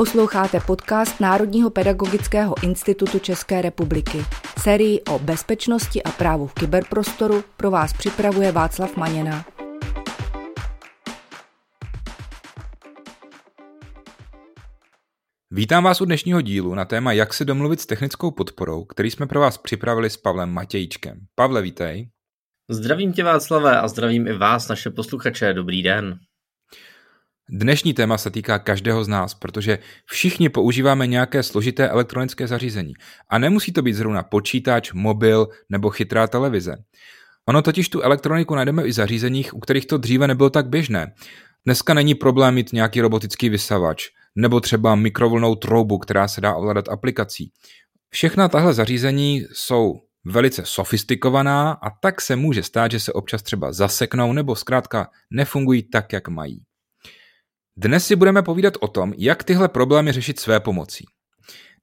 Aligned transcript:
Posloucháte 0.00 0.60
podcast 0.60 1.20
Národního 1.20 1.70
pedagogického 1.70 2.54
institutu 2.62 3.18
České 3.18 3.62
republiky. 3.62 4.18
Sérii 4.58 5.00
o 5.00 5.18
bezpečnosti 5.18 6.02
a 6.02 6.10
právu 6.10 6.46
v 6.46 6.54
kyberprostoru 6.54 7.44
pro 7.56 7.70
vás 7.70 7.92
připravuje 7.92 8.52
Václav 8.52 8.96
Maněna. 8.96 9.44
Vítám 15.50 15.84
vás 15.84 16.00
u 16.00 16.04
dnešního 16.04 16.40
dílu 16.40 16.74
na 16.74 16.84
téma 16.84 17.12
Jak 17.12 17.34
se 17.34 17.44
domluvit 17.44 17.80
s 17.80 17.86
technickou 17.86 18.30
podporou, 18.30 18.84
který 18.84 19.10
jsme 19.10 19.26
pro 19.26 19.40
vás 19.40 19.58
připravili 19.58 20.10
s 20.10 20.16
Pavlem 20.16 20.50
Matějčkem. 20.50 21.20
Pavle, 21.34 21.62
vítej. 21.62 22.10
Zdravím 22.70 23.12
tě 23.12 23.24
Václave 23.24 23.80
a 23.80 23.88
zdravím 23.88 24.26
i 24.26 24.32
vás, 24.32 24.68
naše 24.68 24.90
posluchače. 24.90 25.54
Dobrý 25.54 25.82
den. 25.82 26.18
Dnešní 27.52 27.94
téma 27.94 28.18
se 28.18 28.30
týká 28.30 28.58
každého 28.58 29.04
z 29.04 29.08
nás, 29.08 29.34
protože 29.34 29.78
všichni 30.04 30.48
používáme 30.48 31.06
nějaké 31.06 31.42
složité 31.42 31.88
elektronické 31.88 32.46
zařízení. 32.46 32.94
A 33.28 33.38
nemusí 33.38 33.72
to 33.72 33.82
být 33.82 33.92
zrovna 33.92 34.22
počítač, 34.22 34.92
mobil 34.92 35.48
nebo 35.68 35.90
chytrá 35.90 36.26
televize. 36.26 36.76
Ono 37.48 37.62
totiž 37.62 37.88
tu 37.88 38.02
elektroniku 38.02 38.54
najdeme 38.54 38.82
i 38.86 38.90
v 38.90 38.92
zařízeních, 38.92 39.54
u 39.54 39.60
kterých 39.60 39.86
to 39.86 39.98
dříve 39.98 40.28
nebylo 40.28 40.50
tak 40.50 40.68
běžné. 40.68 41.14
Dneska 41.64 41.94
není 41.94 42.14
problém 42.14 42.54
mít 42.54 42.72
nějaký 42.72 43.00
robotický 43.00 43.48
vysavač, 43.48 44.08
nebo 44.36 44.60
třeba 44.60 44.94
mikrovlnou 44.94 45.54
troubu, 45.54 45.98
která 45.98 46.28
se 46.28 46.40
dá 46.40 46.54
ovládat 46.54 46.88
aplikací. 46.88 47.52
Všechna 48.10 48.48
tahle 48.48 48.74
zařízení 48.74 49.46
jsou 49.52 49.94
velice 50.24 50.62
sofistikovaná 50.66 51.72
a 51.72 51.90
tak 52.02 52.20
se 52.20 52.36
může 52.36 52.62
stát, 52.62 52.90
že 52.90 53.00
se 53.00 53.12
občas 53.12 53.42
třeba 53.42 53.72
zaseknou 53.72 54.32
nebo 54.32 54.56
zkrátka 54.56 55.08
nefungují 55.30 55.82
tak, 55.82 56.12
jak 56.12 56.28
mají. 56.28 56.62
Dnes 57.82 58.06
si 58.06 58.16
budeme 58.16 58.42
povídat 58.42 58.74
o 58.80 58.88
tom, 58.88 59.12
jak 59.18 59.44
tyhle 59.44 59.68
problémy 59.68 60.12
řešit 60.12 60.40
své 60.40 60.60
pomocí. 60.60 61.04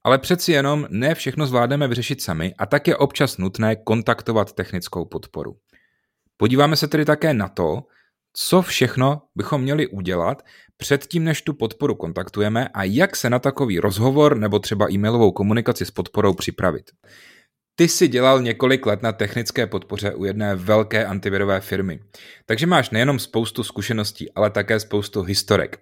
Ale 0.03 0.17
přeci 0.17 0.52
jenom 0.52 0.88
ne 0.90 1.16
všechno 1.16 1.48
zvládneme 1.48 1.88
vyřešit 1.88 2.22
sami 2.22 2.53
a 2.58 2.66
tak 2.66 2.88
je 2.88 2.95
občas 2.95 3.38
nutné 3.38 3.76
kontaktovat 3.76 4.53
technickou 4.53 5.06
podporu. 5.06 5.56
Podíváme 6.38 6.75
se 6.75 6.88
tedy 6.88 7.06
také 7.06 7.34
na 7.34 7.48
to, 7.48 7.84
co 8.34 8.62
všechno 8.62 9.22
bychom 9.36 9.62
měli 9.62 9.88
udělat 9.88 10.45
předtím, 10.78 11.23
než 11.23 11.42
tu 11.42 11.53
podporu 11.53 11.95
kontaktujeme 11.95 12.68
a 12.68 12.84
jak 12.84 13.16
se 13.16 13.30
na 13.30 13.40
takový 13.40 13.80
rozhovor 13.80 14.38
nebo 14.38 14.59
třeba 14.59 14.92
e-mailovou 14.92 15.31
komunikaci 15.31 15.86
s 15.86 15.92
podporou 15.92 16.34
připravit. 16.34 16.92
Ty 17.80 17.88
jsi 17.88 18.08
dělal 18.08 18.42
několik 18.42 18.86
let 18.86 19.02
na 19.02 19.11
technické 19.11 19.67
podpoře 19.67 20.14
u 20.14 20.25
jedné 20.25 20.56
velké 20.56 21.06
antivirové 21.06 21.61
firmy, 21.61 22.00
takže 22.45 22.67
máš 22.67 22.89
nejenom 22.89 23.19
spoustu 23.19 23.64
zkušeností, 23.64 24.31
ale 24.31 24.50
také 24.50 24.80
spoustu 24.80 25.22
historek. 25.22 25.80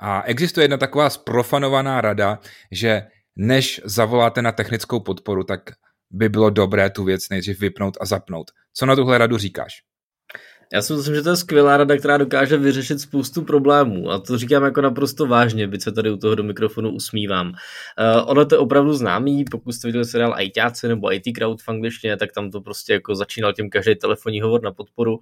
A 0.00 0.22
existuje 0.22 0.64
jedna 0.64 0.76
taková 0.76 1.10
sprofanovaná 1.10 2.00
rada, 2.00 2.38
že 2.70 3.02
než 3.36 3.80
zavoláte 3.84 4.42
na 4.42 4.52
technickou 4.52 5.00
podporu, 5.00 5.44
tak 5.44 5.60
by 6.10 6.28
bylo 6.28 6.50
dobré 6.50 6.90
tu 6.90 7.04
věc 7.04 7.28
nejdřív 7.28 7.60
vypnout 7.60 7.96
a 8.00 8.04
zapnout. 8.04 8.50
Co 8.74 8.86
na 8.86 8.96
tuhle 8.96 9.18
radu 9.18 9.38
říkáš? 9.38 9.82
Já 10.72 10.82
si 10.82 10.92
myslím, 10.92 11.14
že 11.14 11.22
to 11.22 11.30
je 11.30 11.36
skvělá 11.36 11.76
rada, 11.76 11.96
která 11.96 12.16
dokáže 12.16 12.56
vyřešit 12.56 13.00
spoustu 13.00 13.42
problémů 13.42 14.10
a 14.10 14.18
to 14.18 14.38
říkám 14.38 14.62
jako 14.62 14.80
naprosto 14.80 15.26
vážně, 15.26 15.66
byť 15.66 15.82
se 15.82 15.92
tady 15.92 16.10
u 16.10 16.16
toho 16.16 16.34
do 16.34 16.42
mikrofonu 16.42 16.90
usmívám. 16.90 17.48
Uh, 17.48 17.54
ono 18.30 18.44
to 18.44 18.54
je 18.54 18.58
opravdu 18.58 18.92
známý, 18.92 19.44
pokud 19.50 19.72
jste 19.72 19.88
viděli 19.88 20.04
seriál 20.04 20.34
ITáci 20.40 20.88
nebo 20.88 21.12
IT 21.12 21.22
Crowd 21.36 21.62
v 21.62 21.68
angličtině, 21.68 22.16
tak 22.16 22.32
tam 22.32 22.50
to 22.50 22.60
prostě 22.60 22.92
jako 22.92 23.14
začínal 23.14 23.52
tím 23.52 23.70
každý 23.70 23.94
telefonní 23.94 24.40
hovor 24.40 24.62
na 24.62 24.72
podporu 24.72 25.12
uh, 25.12 25.18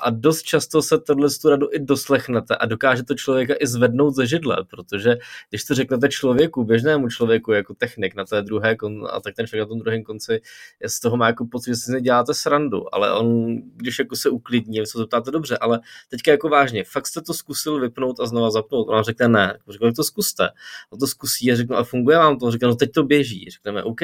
a 0.00 0.10
dost 0.10 0.42
často 0.42 0.82
se 0.82 0.98
tohle 0.98 1.28
tu 1.42 1.48
radu 1.50 1.68
i 1.72 1.78
doslechnete 1.78 2.56
a 2.56 2.66
dokáže 2.66 3.02
to 3.02 3.14
člověka 3.14 3.54
i 3.60 3.66
zvednout 3.66 4.14
ze 4.14 4.26
židle, 4.26 4.56
protože 4.70 5.16
když 5.50 5.64
to 5.64 5.74
řeknete 5.74 6.08
člověku, 6.08 6.64
běžnému 6.64 7.08
člověku 7.08 7.52
jako 7.52 7.74
technik 7.74 8.14
na 8.14 8.24
té 8.24 8.42
druhé 8.42 8.74
kon- 8.74 9.08
a 9.12 9.20
tak 9.20 9.34
ten 9.34 9.46
člověk 9.46 9.68
na 9.68 9.68
tom 9.68 9.78
druhém 9.78 10.02
konci 10.02 10.40
z 10.86 11.00
toho 11.00 11.16
má 11.16 11.26
jako 11.26 11.46
pocit, 11.46 11.70
že 11.70 11.76
si 11.76 11.92
neděláte 11.92 12.34
srandu, 12.34 12.94
ale 12.94 13.12
on, 13.12 13.56
když 13.76 13.98
jako 13.98 14.16
se 14.16 14.30
uklidí 14.30 14.63
klidně, 14.64 14.80
vy 14.80 14.86
se 14.86 14.98
zeptáte 14.98 15.30
dobře, 15.30 15.58
ale 15.58 15.80
teďka 16.08 16.30
jako 16.30 16.48
vážně, 16.48 16.84
fakt 16.84 17.06
jste 17.06 17.20
to 17.20 17.34
zkusil 17.34 17.80
vypnout 17.80 18.20
a 18.20 18.26
znova 18.26 18.50
zapnout. 18.50 18.88
Ona 18.88 19.02
řekne 19.02 19.28
ne, 19.28 19.58
řekne, 19.68 19.92
to 19.92 20.04
zkuste. 20.04 20.48
On 20.90 20.98
to 20.98 21.06
zkusí 21.06 21.52
a 21.52 21.56
řekne, 21.56 21.76
a 21.76 21.84
funguje 21.84 22.18
vám 22.18 22.38
to? 22.38 22.50
Řekne, 22.50 22.68
no 22.68 22.74
teď 22.74 22.92
to 22.92 23.02
běží. 23.02 23.50
Řekneme, 23.50 23.82
OK. 23.82 24.00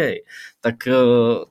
Tak 0.60 0.87
eh, 0.87 0.93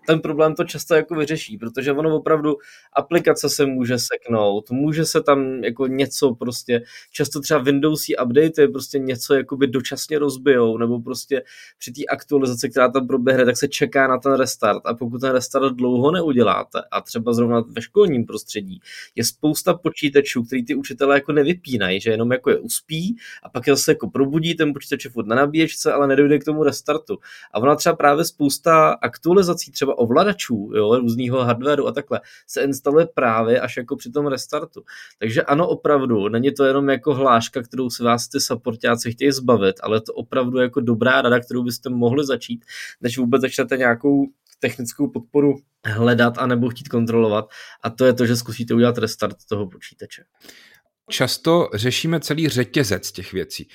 ten 0.08 0.20
problém 0.20 0.56
to 0.56 0.64
často 0.64 0.96
jako 0.96 1.16
vyřeší, 1.16 1.58
protože 1.58 1.92
ono 1.92 2.16
opravdu 2.16 2.56
aplikace 2.94 3.50
se 3.50 3.66
může 3.66 4.00
seknout, 4.00 4.72
může 4.72 5.06
se 5.06 5.24
tam 5.24 5.64
jako 5.64 5.88
něco 5.88 6.36
prostě, 6.36 6.82
často 7.12 7.42
třeba 7.42 7.60
Windowsí 7.60 8.16
update 8.18 8.68
prostě 8.68 9.00
něco 9.00 9.34
jakoby 9.34 9.68
dočasně 9.68 10.20
rozbijou, 10.20 10.78
nebo 10.78 11.00
prostě 11.00 11.44
při 11.78 11.92
té 11.92 12.02
aktualizaci, 12.06 12.70
která 12.70 12.92
tam 12.92 13.08
proběhne, 13.08 13.46
tak 13.46 13.58
se 13.58 13.68
čeká 13.68 14.08
na 14.08 14.18
ten 14.18 14.34
restart 14.34 14.82
a 14.86 14.94
pokud 14.94 15.22
ten 15.22 15.32
restart 15.32 15.76
dlouho 15.76 16.12
neuděláte 16.12 16.82
a 16.92 17.02
třeba 17.02 17.34
zrovna 17.34 17.64
ve 17.68 17.82
školním 17.82 18.26
prostředí, 18.26 18.82
je 19.16 19.24
spousta 19.24 19.74
počítačů, 19.74 20.44
který 20.44 20.66
ty 20.66 20.76
učitelé 20.76 21.16
jako 21.16 21.32
nevypínají, 21.32 22.02
že 22.02 22.12
jenom 22.12 22.32
jako 22.32 22.50
je 22.50 22.60
uspí 22.60 23.18
a 23.44 23.50
pak 23.50 23.68
je 23.68 23.76
zase 23.76 23.92
jako 23.92 24.10
probudí, 24.10 24.56
ten 24.56 24.74
počítač 24.74 25.06
je 25.06 25.12
na 25.26 25.36
nabíječce, 25.36 25.94
ale 25.94 26.08
nedojde 26.08 26.40
k 26.40 26.46
tomu 26.46 26.64
restartu. 26.64 27.18
A 27.54 27.60
ona 27.60 27.76
třeba 27.76 27.96
právě 27.96 28.26
spousta 28.26 28.90
aktualizací, 28.90 29.72
třeba 29.72 29.98
ovladačů, 29.98 30.72
jo, 30.76 31.00
různýho 31.00 31.44
hardwareu 31.44 31.88
a 31.88 31.92
takhle, 31.92 32.22
se 32.48 32.62
instaluje 32.62 33.08
právě 33.14 33.62
až 33.62 33.78
jako 33.78 33.96
při 33.96 34.12
tom 34.12 34.28
restartu. 34.28 34.84
Takže 35.20 35.44
ano, 35.44 35.68
opravdu, 35.68 36.30
není 36.30 36.52
to 36.54 36.66
jenom 36.66 36.90
jako 36.90 37.14
hláška, 37.14 37.62
kterou 37.62 37.90
si 37.90 38.04
vás 38.04 38.28
ty 38.28 38.40
supportáci 38.40 39.12
chtějí 39.12 39.32
zbavit, 39.32 39.76
ale 39.84 40.02
to 40.02 40.14
opravdu 40.14 40.58
jako 40.58 40.82
dobrá 40.82 41.22
rada, 41.22 41.40
kterou 41.40 41.64
byste 41.64 41.90
mohli 41.90 42.26
začít, 42.26 42.66
než 43.02 43.18
vůbec 43.18 43.42
začnete 43.42 43.78
nějakou 43.78 44.28
technickou 44.60 45.10
podporu 45.10 45.56
hledat 45.86 46.38
a 46.38 46.48
nebo 46.48 46.70
chtít 46.70 46.88
kontrolovat 46.88 47.46
a 47.84 47.90
to 47.90 48.06
je 48.06 48.14
to, 48.14 48.26
že 48.26 48.36
zkusíte 48.36 48.74
udělat 48.74 48.98
restart 48.98 49.38
toho 49.50 49.68
počítače. 49.70 50.24
Často 51.10 51.70
řešíme 51.74 52.20
celý 52.20 52.50
řetězec 52.50 53.12
těch 53.12 53.34
věcí. 53.34 53.68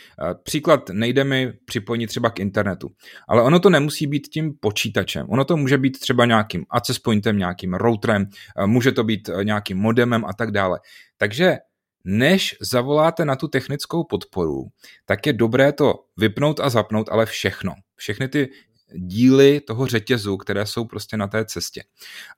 Příklad, 0.43 0.91
nejde 0.91 1.25
mi 1.25 1.53
připojit 1.65 2.07
třeba 2.07 2.31
k 2.31 2.41
internetu, 2.41 2.91
ale 3.29 3.43
ono 3.43 3.61
to 3.61 3.71
nemusí 3.71 4.07
být 4.07 4.29
tím 4.29 4.53
počítačem. 4.61 5.27
Ono 5.29 5.45
to 5.45 5.57
může 5.57 5.79
být 5.79 6.01
třeba 6.01 6.25
nějakým 6.25 6.65
access 6.71 6.99
pointem, 6.99 7.39
nějakým 7.39 7.75
routerem, 7.75 8.27
může 8.67 8.93
to 8.93 9.05
být 9.05 9.31
nějakým 9.43 9.79
modemem 9.79 10.25
a 10.25 10.33
tak 10.33 10.51
dále. 10.51 10.81
Takže 11.17 11.57
než 12.05 12.57
zavoláte 12.61 13.25
na 13.25 13.37
tu 13.37 13.49
technickou 13.49 14.05
podporu, 14.05 14.65
tak 15.07 15.27
je 15.27 15.33
dobré 15.33 15.73
to 15.73 15.95
vypnout 16.17 16.61
a 16.61 16.71
zapnout, 16.71 17.09
ale 17.11 17.27
všechno. 17.27 17.75
Všechny 17.97 18.29
ty 18.29 18.49
díly 18.97 19.61
toho 19.61 19.87
řetězu, 19.87 20.37
které 20.37 20.67
jsou 20.67 20.85
prostě 20.85 21.17
na 21.17 21.27
té 21.27 21.45
cestě. 21.45 21.83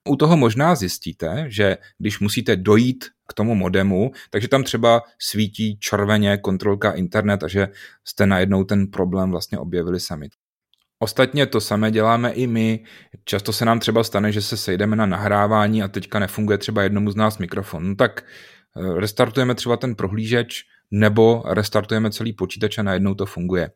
U 0.08 0.16
toho 0.16 0.36
možná 0.36 0.74
zjistíte, 0.74 1.44
že 1.48 1.76
když 1.98 2.20
musíte 2.20 2.56
dojít 2.56 3.04
k 3.28 3.34
tomu 3.34 3.54
modemu, 3.54 4.10
takže 4.30 4.48
tam 4.48 4.64
třeba 4.64 5.02
svítí 5.18 5.78
červeně 5.78 6.36
kontrolka 6.36 6.92
internet 6.92 7.42
a 7.42 7.48
že 7.48 7.68
jste 8.04 8.26
najednou 8.26 8.64
ten 8.64 8.86
problém 8.86 9.30
vlastně 9.30 9.58
objevili 9.58 10.00
sami. 10.00 10.28
Ostatně 10.98 11.46
to 11.46 11.60
samé 11.60 11.90
děláme 11.90 12.30
i 12.30 12.46
my. 12.46 12.84
Často 13.24 13.52
se 13.52 13.64
nám 13.64 13.80
třeba 13.80 14.04
stane, 14.04 14.32
že 14.32 14.42
se 14.42 14.56
sejdeme 14.56 14.96
na 14.96 15.06
nahrávání 15.06 15.82
a 15.82 15.88
teďka 15.88 16.18
nefunguje 16.18 16.58
třeba 16.58 16.82
jednomu 16.82 17.10
z 17.10 17.16
nás 17.16 17.38
mikrofon. 17.38 17.88
No 17.88 17.94
tak 17.94 18.24
eh, 18.76 19.00
restartujeme 19.00 19.54
třeba 19.54 19.76
ten 19.76 19.94
prohlížeč 19.94 20.62
nebo 20.90 21.42
restartujeme 21.46 22.10
celý 22.10 22.32
počítač 22.32 22.78
a 22.78 22.82
najednou 22.82 23.14
to 23.14 23.26
funguje 23.26 23.70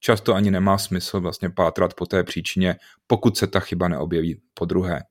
často 0.00 0.34
ani 0.34 0.50
nemá 0.50 0.78
smysl 0.78 1.20
vlastně 1.20 1.50
pátrat 1.50 1.94
po 1.94 2.06
té 2.06 2.24
příčině, 2.24 2.76
pokud 3.06 3.36
se 3.36 3.46
ta 3.46 3.60
chyba 3.60 3.88
neobjeví 3.88 4.40
po 4.54 4.64
druhé. 4.64 5.02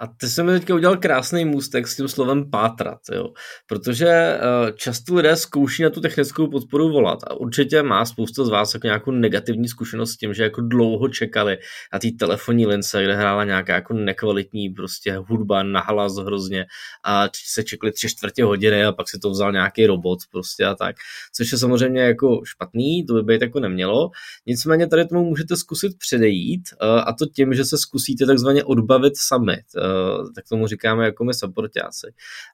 A 0.00 0.06
ty 0.06 0.28
jsi 0.28 0.42
mi 0.42 0.52
teďka 0.52 0.74
udělal 0.74 0.96
krásný 0.96 1.44
můstek 1.44 1.88
s 1.88 1.96
tím 1.96 2.08
slovem 2.08 2.50
pátrat, 2.50 2.98
jo? 3.12 3.32
protože 3.66 4.38
uh, 4.38 4.70
často 4.70 5.14
lidé 5.14 5.36
zkouší 5.36 5.82
na 5.82 5.90
tu 5.90 6.00
technickou 6.00 6.46
podporu 6.50 6.92
volat 6.92 7.18
a 7.26 7.34
určitě 7.34 7.82
má 7.82 8.04
spousta 8.04 8.44
z 8.44 8.48
vás 8.48 8.74
jako 8.74 8.86
nějakou 8.86 9.10
negativní 9.10 9.68
zkušenost 9.68 10.12
s 10.12 10.16
tím, 10.16 10.34
že 10.34 10.42
jako 10.42 10.60
dlouho 10.60 11.08
čekali 11.08 11.58
na 11.92 11.98
té 11.98 12.08
telefonní 12.18 12.66
lince, 12.66 13.04
kde 13.04 13.16
hrála 13.16 13.44
nějaká 13.44 13.74
jako 13.74 13.94
nekvalitní 13.94 14.68
prostě 14.70 15.16
hudba 15.16 15.62
na 15.62 15.80
hlas 15.80 16.16
hrozně 16.16 16.66
a 17.04 17.28
se 17.46 17.64
čekali 17.64 17.92
tři 17.92 18.08
čtvrtě 18.08 18.44
hodiny 18.44 18.84
a 18.84 18.92
pak 18.92 19.08
si 19.08 19.18
to 19.18 19.30
vzal 19.30 19.52
nějaký 19.52 19.86
robot 19.86 20.18
prostě 20.30 20.64
a 20.64 20.74
tak, 20.74 20.96
což 21.36 21.52
je 21.52 21.58
samozřejmě 21.58 22.00
jako 22.00 22.40
špatný, 22.44 23.06
to 23.06 23.14
by 23.14 23.22
být 23.22 23.42
jako 23.42 23.60
nemělo, 23.60 24.10
nicméně 24.46 24.86
tady 24.86 25.06
tomu 25.06 25.24
můžete 25.24 25.56
zkusit 25.56 25.98
předejít 25.98 26.62
uh, 26.82 26.88
a 26.88 27.12
to 27.12 27.26
tím, 27.26 27.54
že 27.54 27.64
se 27.64 27.78
zkusíte 27.78 28.26
takzvaně 28.26 28.64
odbavit 28.64 29.12
sami, 29.16 29.56
Eh, 29.56 29.89
tak 30.34 30.44
tomu 30.48 30.66
říkáme 30.66 31.04
jako 31.04 31.24
my 31.24 31.34
supportáci. 31.34 32.06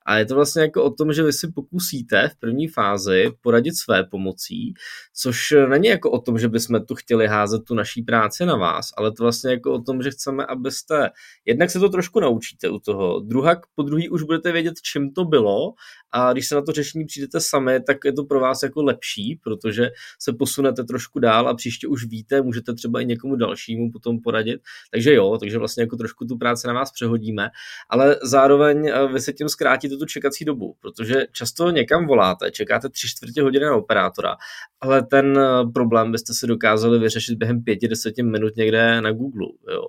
A 0.06 0.18
je 0.18 0.26
to 0.26 0.34
vlastně 0.34 0.62
jako 0.62 0.84
o 0.84 0.90
tom, 0.90 1.12
že 1.12 1.22
vy 1.22 1.32
si 1.32 1.52
pokusíte 1.52 2.28
v 2.28 2.36
první 2.36 2.68
fázi 2.68 3.30
poradit 3.40 3.76
své 3.76 4.04
pomocí, 4.04 4.74
což 5.14 5.54
není 5.68 5.88
jako 5.88 6.10
o 6.10 6.20
tom, 6.20 6.38
že 6.38 6.48
bychom 6.48 6.84
tu 6.84 6.94
chtěli 6.94 7.26
házet 7.26 7.64
tu 7.64 7.74
naší 7.74 8.02
práci 8.02 8.46
na 8.46 8.56
vás, 8.56 8.88
ale 8.96 9.12
to 9.12 9.22
vlastně 9.22 9.50
jako 9.50 9.72
o 9.72 9.82
tom, 9.82 10.02
že 10.02 10.10
chceme, 10.10 10.46
abyste, 10.46 11.10
jednak 11.44 11.70
se 11.70 11.80
to 11.80 11.88
trošku 11.88 12.20
naučíte 12.20 12.68
u 12.68 12.78
toho, 12.78 13.20
druhá, 13.20 13.60
po 13.74 13.82
druhý 13.82 14.08
už 14.08 14.22
budete 14.22 14.52
vědět, 14.52 14.74
čím 14.82 15.12
to 15.12 15.24
bylo 15.24 15.72
a 16.12 16.32
když 16.32 16.49
se 16.49 16.55
na 16.55 16.62
to 16.62 16.73
řešení 16.73 17.05
přijdete 17.05 17.41
sami, 17.41 17.81
tak 17.82 17.97
je 18.05 18.12
to 18.12 18.25
pro 18.25 18.41
vás 18.41 18.62
jako 18.62 18.82
lepší, 18.82 19.41
protože 19.44 19.91
se 20.19 20.32
posunete 20.32 20.85
trošku 20.85 21.19
dál 21.19 21.49
a 21.49 21.55
příště 21.55 21.88
už 21.88 22.05
víte, 22.05 22.43
můžete 22.43 22.75
třeba 22.75 23.00
i 23.00 23.06
někomu 23.06 23.37
dalšímu 23.37 23.91
potom 23.93 24.20
poradit. 24.20 24.61
Takže 24.91 25.14
jo, 25.14 25.38
takže 25.41 25.58
vlastně 25.58 25.82
jako 25.82 25.97
trošku 25.97 26.25
tu 26.25 26.38
práci 26.38 26.67
na 26.67 26.73
vás 26.73 26.93
přehodíme, 26.93 27.49
ale 27.91 28.17
zároveň 28.23 28.88
eh, 28.88 29.08
vy 29.12 29.20
se 29.20 29.32
tím 29.32 29.49
zkrátíte 29.49 29.97
tu 29.97 30.05
čekací 30.05 30.44
dobu, 30.44 30.76
protože 30.81 31.26
často 31.32 31.70
někam 31.70 32.06
voláte, 32.06 32.50
čekáte 32.50 32.88
tři 32.88 33.08
čtvrtě 33.08 33.43
hodiny 33.43 33.64
na 33.64 33.76
operátora, 33.76 34.37
ale 34.81 35.03
ten 35.03 35.38
eh, 35.38 35.70
problém 35.75 36.12
byste 36.12 36.35
si 36.35 36.47
dokázali 36.47 36.99
vyřešit 36.99 37.38
během 37.38 37.62
pěti, 37.62 37.88
deseti 37.88 38.23
minut 38.23 38.56
někde 38.56 39.00
na 39.00 39.12
Google. 39.12 39.47
Jo. 39.73 39.88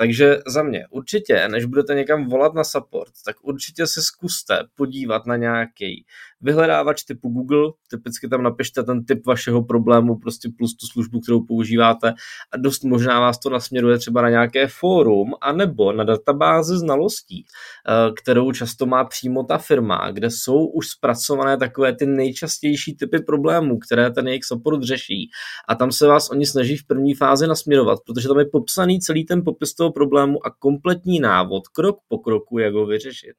Takže 0.00 0.38
za 0.46 0.62
mě 0.62 0.86
určitě, 0.90 1.48
než 1.48 1.64
budete 1.64 1.94
někam 1.94 2.28
volat 2.28 2.54
na 2.54 2.64
support, 2.64 3.12
tak 3.24 3.36
určitě 3.42 3.86
si 3.86 4.02
zkuste 4.02 4.58
podívat 4.74 5.26
na 5.26 5.36
nějaký 5.36 6.06
vyhledávač 6.42 7.02
typu 7.02 7.28
Google, 7.28 7.72
typicky 7.90 8.28
tam 8.28 8.42
napište 8.42 8.82
ten 8.82 9.04
typ 9.04 9.26
vašeho 9.26 9.64
problému 9.64 10.18
prostě 10.18 10.48
plus 10.58 10.74
tu 10.76 10.86
službu, 10.86 11.20
kterou 11.20 11.44
používáte 11.44 12.14
a 12.52 12.56
dost 12.56 12.84
možná 12.84 13.20
vás 13.20 13.38
to 13.38 13.50
nasměruje 13.50 13.98
třeba 13.98 14.22
na 14.22 14.30
nějaké 14.30 14.66
fórum 14.68 15.30
anebo 15.40 15.92
na 15.92 16.04
databázi 16.04 16.78
znalostí, 16.78 17.44
eh, 17.44 18.12
kterou 18.22 18.52
často 18.52 18.86
má 18.86 19.04
přímo 19.04 19.44
ta 19.44 19.58
firma, 19.58 20.10
kde 20.10 20.30
jsou 20.30 20.66
už 20.66 20.88
zpracované 20.88 21.56
takové 21.56 21.96
ty 21.96 22.06
nejčastější 22.06 22.96
typy 22.96 23.18
problémů, 23.18 23.78
které 23.78 24.10
ten 24.10 24.28
jejich 24.28 24.44
support 24.44 24.82
řeší. 24.82 25.30
A 25.68 25.74
tam 25.74 25.92
se 25.92 26.06
vás 26.06 26.30
oni 26.30 26.46
snaží 26.46 26.76
v 26.76 26.86
první 26.86 27.14
fázi 27.14 27.46
nasměrovat, 27.46 27.98
protože 28.06 28.28
tam 28.28 28.38
je 28.38 28.44
popsaný 28.52 29.00
celý 29.00 29.24
ten 29.24 29.44
popis 29.44 29.74
toho 29.74 29.92
problému 29.92 30.46
a 30.46 30.50
kompletní 30.58 31.20
návod 31.20 31.68
krok 31.68 31.98
po 32.08 32.18
kroku, 32.18 32.58
jak 32.58 32.74
ho 32.74 32.86
vyřešit 32.86 33.34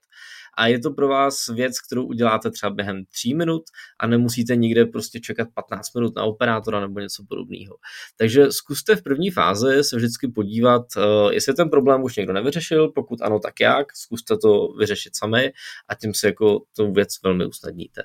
a 0.58 0.68
je 0.68 0.80
to 0.80 0.92
pro 0.92 1.08
vás 1.08 1.48
věc, 1.48 1.80
kterou 1.80 2.06
uděláte 2.06 2.52
třeba 2.52 2.70
během 2.70 3.06
3 3.06 3.34
minut 3.34 3.64
a 4.00 4.08
nemusíte 4.08 4.56
nikde 4.56 4.86
prostě 4.86 5.20
čekat 5.20 5.48
15 5.54 5.94
minut 5.96 6.16
na 6.16 6.24
operátora 6.24 6.80
nebo 6.80 7.00
něco 7.00 7.24
podobného. 7.30 7.76
Takže 8.18 8.52
zkuste 8.52 8.96
v 8.96 9.04
první 9.04 9.32
fázi 9.32 9.84
se 9.84 9.96
vždycky 9.96 10.28
podívat, 10.28 10.82
eh, 10.98 11.34
jestli 11.34 11.54
ten 11.54 11.70
problém 11.70 12.04
už 12.04 12.16
někdo 12.16 12.34
nevyřešil, 12.34 12.92
pokud 12.92 13.22
ano, 13.22 13.40
tak 13.40 13.60
jak, 13.60 13.96
zkuste 13.96 14.38
to 14.38 14.68
vyřešit 14.80 15.16
sami 15.16 15.52
a 15.90 15.96
tím 15.96 16.14
si 16.14 16.26
jako 16.26 16.60
tu 16.76 16.92
věc 16.92 17.10
velmi 17.24 17.46
usnadníte. 17.46 18.02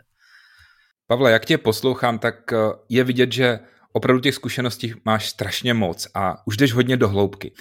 Pavle, 1.06 1.32
jak 1.32 1.44
tě 1.44 1.58
poslouchám, 1.58 2.19
tak 2.19 2.52
eh, 2.52 2.56
je 2.88 3.04
vidět, 3.04 3.32
že 3.32 3.58
opravdu 3.93 4.20
těch 4.20 4.34
zkušeností 4.34 4.94
máš 5.04 5.28
strašně 5.28 5.75
moc 5.75 6.08
a 6.14 6.46
už 6.46 6.56
jdeš 6.56 6.72
hodně 6.72 6.96
do 6.96 7.08
hloubky. 7.08 7.52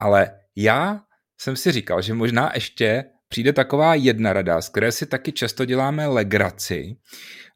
Ale 0.00 0.30
já 0.56 1.00
jsem 1.40 1.56
si 1.56 1.72
říkal, 1.72 2.02
že 2.02 2.14
možná 2.14 2.50
ještě 2.54 3.04
přijde 3.28 3.52
taková 3.52 3.94
jedna 3.94 4.32
rada, 4.32 4.60
z 4.60 4.68
které 4.68 4.92
si 4.92 5.06
taky 5.06 5.32
často 5.32 5.64
děláme 5.64 6.06
legraci, 6.06 6.96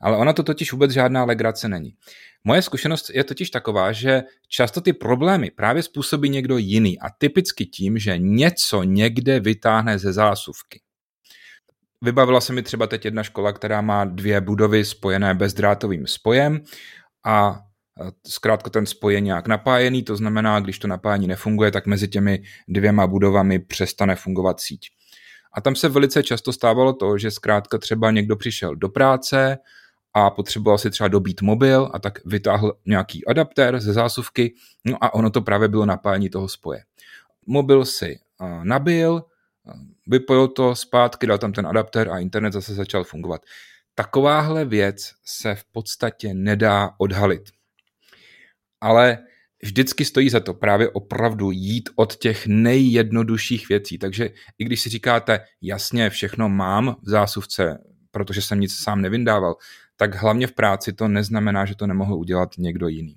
ale 0.01 0.17
ona 0.17 0.33
to 0.33 0.43
totiž 0.43 0.73
vůbec 0.73 0.91
žádná 0.91 1.25
legrace 1.25 1.69
není. 1.69 1.95
Moje 2.45 2.63
zkušenost 2.63 3.11
je 3.11 3.25
totiž 3.25 3.51
taková, 3.51 3.93
že 3.93 4.23
často 4.49 4.81
ty 4.81 4.93
problémy 4.93 5.51
právě 5.51 5.83
způsobí 5.83 6.29
někdo 6.29 6.59
jiný 6.59 7.01
a 7.01 7.11
typicky 7.19 7.67
tím, 7.67 7.99
že 7.99 8.19
něco 8.19 8.83
někde 8.83 9.41
vytáhne 9.41 9.99
ze 9.99 10.13
zásuvky. 10.13 10.81
Vybavila 12.03 12.41
se 12.41 12.53
mi 12.53 12.63
třeba 12.63 12.87
teď 12.87 13.05
jedna 13.05 13.23
škola, 13.23 13.53
která 13.53 13.81
má 13.81 14.05
dvě 14.05 14.41
budovy 14.41 14.85
spojené 14.85 15.35
bezdrátovým 15.35 16.07
spojem 16.07 16.61
a 17.27 17.61
zkrátka 18.27 18.71
ten 18.71 18.87
spoj 18.87 19.15
je 19.15 19.21
nějak 19.21 19.47
napájený, 19.47 20.03
to 20.03 20.17
znamená, 20.17 20.61
když 20.61 20.79
to 20.79 20.89
napájení 20.89 21.27
nefunguje, 21.27 21.71
tak 21.71 21.87
mezi 21.87 22.09
těmi 22.09 22.43
dvěma 22.69 23.07
budovami 23.07 23.59
přestane 23.59 24.17
fungovat 24.17 24.61
síť. 24.61 24.89
A 25.53 25.61
tam 25.61 25.77
se 25.77 25.89
velice 25.89 26.23
často 26.23 26.53
stávalo 26.53 26.93
to, 26.93 27.19
že 27.19 27.31
zkrátka 27.31 27.79
třeba 27.79 28.11
někdo 28.11 28.37
přišel 28.37 28.77
do 28.77 28.89
práce 28.89 29.59
a 30.15 30.31
potřeboval 30.31 30.79
si 30.79 30.91
třeba 30.91 31.09
dobít 31.09 31.43
mobil 31.43 31.91
a 31.95 31.99
tak 31.99 32.25
vytáhl 32.25 32.77
nějaký 32.87 33.27
adaptér 33.27 33.81
ze 33.81 33.93
zásuvky, 33.93 34.55
no 34.85 35.05
a 35.05 35.15
ono 35.15 35.31
to 35.31 35.41
právě 35.41 35.69
bylo 35.69 35.87
napájení 35.87 36.31
toho 36.31 36.49
spoje. 36.49 36.85
Mobil 37.47 37.85
si 37.85 38.19
nabil, 38.63 39.25
vypojil 40.07 40.49
to 40.49 40.75
zpátky, 40.75 41.27
dal 41.27 41.39
tam 41.39 41.53
ten 41.53 41.67
adaptér 41.67 42.11
a 42.11 42.19
internet 42.19 42.53
zase 42.53 42.75
začal 42.75 43.05
fungovat. 43.05 43.43
Takováhle 43.95 44.65
věc 44.65 45.13
se 45.25 45.55
v 45.55 45.65
podstatě 45.65 46.35
nedá 46.35 46.91
odhalit. 46.99 47.43
Ale 48.81 49.19
vždycky 49.62 50.05
stojí 50.05 50.31
za 50.31 50.41
to 50.41 50.55
právě 50.55 50.88
opravdu 50.88 51.50
jít 51.50 51.91
od 51.97 52.17
těch 52.17 52.47
nejjednodušších 52.47 53.69
věcí. 53.69 53.99
Takže 53.99 54.31
i 54.59 54.64
když 54.64 54.81
si 54.81 54.88
říkáte, 54.88 55.41
jasně, 55.62 56.11
všechno 56.11 56.49
mám 56.49 56.97
v 57.03 57.09
zásuvce, 57.09 57.79
protože 58.11 58.43
jsem 58.43 58.61
nic 58.61 58.75
sám 58.75 59.00
nevyndával, 59.00 59.56
tak 59.97 60.14
hlavně 60.14 60.47
v 60.47 60.53
práci 60.53 60.93
to 60.93 61.09
neznamená, 61.09 61.64
že 61.64 61.75
to 61.75 61.87
nemohl 61.87 62.14
udělat 62.14 62.50
někdo 62.59 62.88
jiný. 62.88 63.17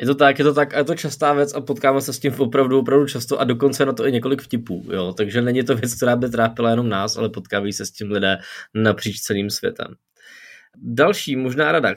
Je 0.00 0.06
to 0.06 0.14
tak, 0.14 0.38
je 0.38 0.44
to 0.44 0.54
tak 0.54 0.74
a 0.74 0.78
je 0.78 0.84
to 0.84 0.94
častá 0.94 1.32
věc 1.32 1.54
a 1.54 1.60
potkáme 1.60 2.00
se 2.00 2.12
s 2.12 2.18
tím 2.18 2.34
opravdu, 2.38 2.78
opravdu 2.78 3.06
často 3.06 3.40
a 3.40 3.44
dokonce 3.44 3.86
na 3.86 3.92
to 3.92 4.06
i 4.06 4.12
několik 4.12 4.42
vtipů, 4.42 4.86
jo. 4.92 5.12
Takže 5.12 5.42
není 5.42 5.64
to 5.64 5.76
věc, 5.76 5.94
která 5.94 6.16
by 6.16 6.30
trápila 6.30 6.70
jenom 6.70 6.88
nás, 6.88 7.16
ale 7.16 7.28
potkávají 7.28 7.72
se 7.72 7.86
s 7.86 7.90
tím 7.90 8.10
lidé 8.10 8.38
napříč 8.74 9.20
celým 9.20 9.50
světem. 9.50 9.86
Další 10.76 11.36
možná 11.36 11.72
rada. 11.72 11.94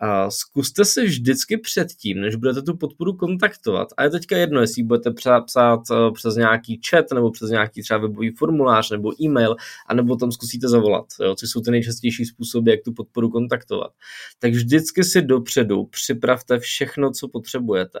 A 0.00 0.30
zkuste 0.30 0.84
si 0.84 1.04
vždycky 1.04 1.58
předtím, 1.58 2.20
než 2.20 2.34
budete 2.36 2.62
tu 2.62 2.76
podporu 2.76 3.12
kontaktovat, 3.12 3.88
a 3.96 4.02
je 4.02 4.10
teďka 4.10 4.36
jedno, 4.36 4.60
jestli 4.60 4.82
budete 4.82 5.10
psát 5.46 5.80
eh, 5.90 6.12
přes 6.12 6.36
nějaký 6.36 6.80
chat, 6.90 7.04
nebo 7.14 7.30
přes 7.30 7.50
nějaký 7.50 7.82
třeba 7.82 7.98
webový 7.98 8.30
formulář, 8.30 8.90
nebo 8.90 9.22
e-mail, 9.22 9.56
anebo 9.86 10.16
tam 10.16 10.32
zkusíte 10.32 10.68
zavolat, 10.68 11.06
jo, 11.20 11.34
což 11.34 11.50
jsou 11.50 11.60
ty 11.60 11.70
nejčastější 11.70 12.24
způsoby, 12.24 12.70
jak 12.70 12.80
tu 12.84 12.92
podporu 12.92 13.30
kontaktovat. 13.30 13.90
Tak 14.38 14.52
vždycky 14.52 15.04
si 15.04 15.22
dopředu 15.22 15.84
připravte 15.84 16.58
všechno, 16.58 17.10
co 17.10 17.28
potřebujete. 17.28 17.98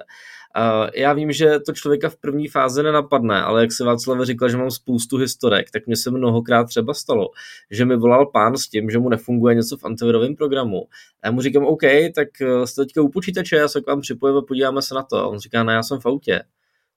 Já 0.94 1.12
vím, 1.12 1.32
že 1.32 1.60
to 1.66 1.72
člověka 1.72 2.08
v 2.08 2.16
první 2.16 2.48
fázi 2.48 2.82
nenapadne, 2.82 3.42
ale 3.42 3.60
jak 3.60 3.72
se 3.72 3.84
Václav 3.84 4.26
říkal, 4.26 4.48
že 4.48 4.56
mám 4.56 4.70
spoustu 4.70 5.16
historek, 5.16 5.70
tak 5.70 5.86
mě 5.86 5.96
se 5.96 6.10
mnohokrát 6.10 6.64
třeba 6.64 6.94
stalo, 6.94 7.30
že 7.70 7.84
mi 7.84 7.96
volal 7.96 8.26
pán 8.26 8.56
s 8.56 8.68
tím, 8.68 8.90
že 8.90 8.98
mu 8.98 9.08
nefunguje 9.08 9.54
něco 9.54 9.76
v 9.76 9.84
antivirovém 9.84 10.36
programu. 10.36 10.82
A 11.22 11.26
já 11.26 11.30
mu 11.30 11.40
říkám, 11.40 11.64
OK, 11.64 11.82
tak 12.14 12.28
eh, 12.40 12.66
jste 12.66 12.84
teďka 12.84 13.02
u 13.02 13.08
počítače, 13.08 13.56
já 13.56 13.68
se 13.68 13.80
k 13.80 13.86
vám 13.86 14.00
připojím 14.00 14.36
a 14.36 14.42
podíváme 14.42 14.82
se 14.82 14.94
na 14.94 15.02
to. 15.02 15.16
A 15.16 15.26
on 15.26 15.38
říká, 15.38 15.64
ne, 15.64 15.72
já 15.72 15.82
jsem 15.82 16.00
v 16.00 16.06
autě. 16.06 16.42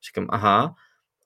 Říkám, 0.06 0.26
aha, 0.30 0.74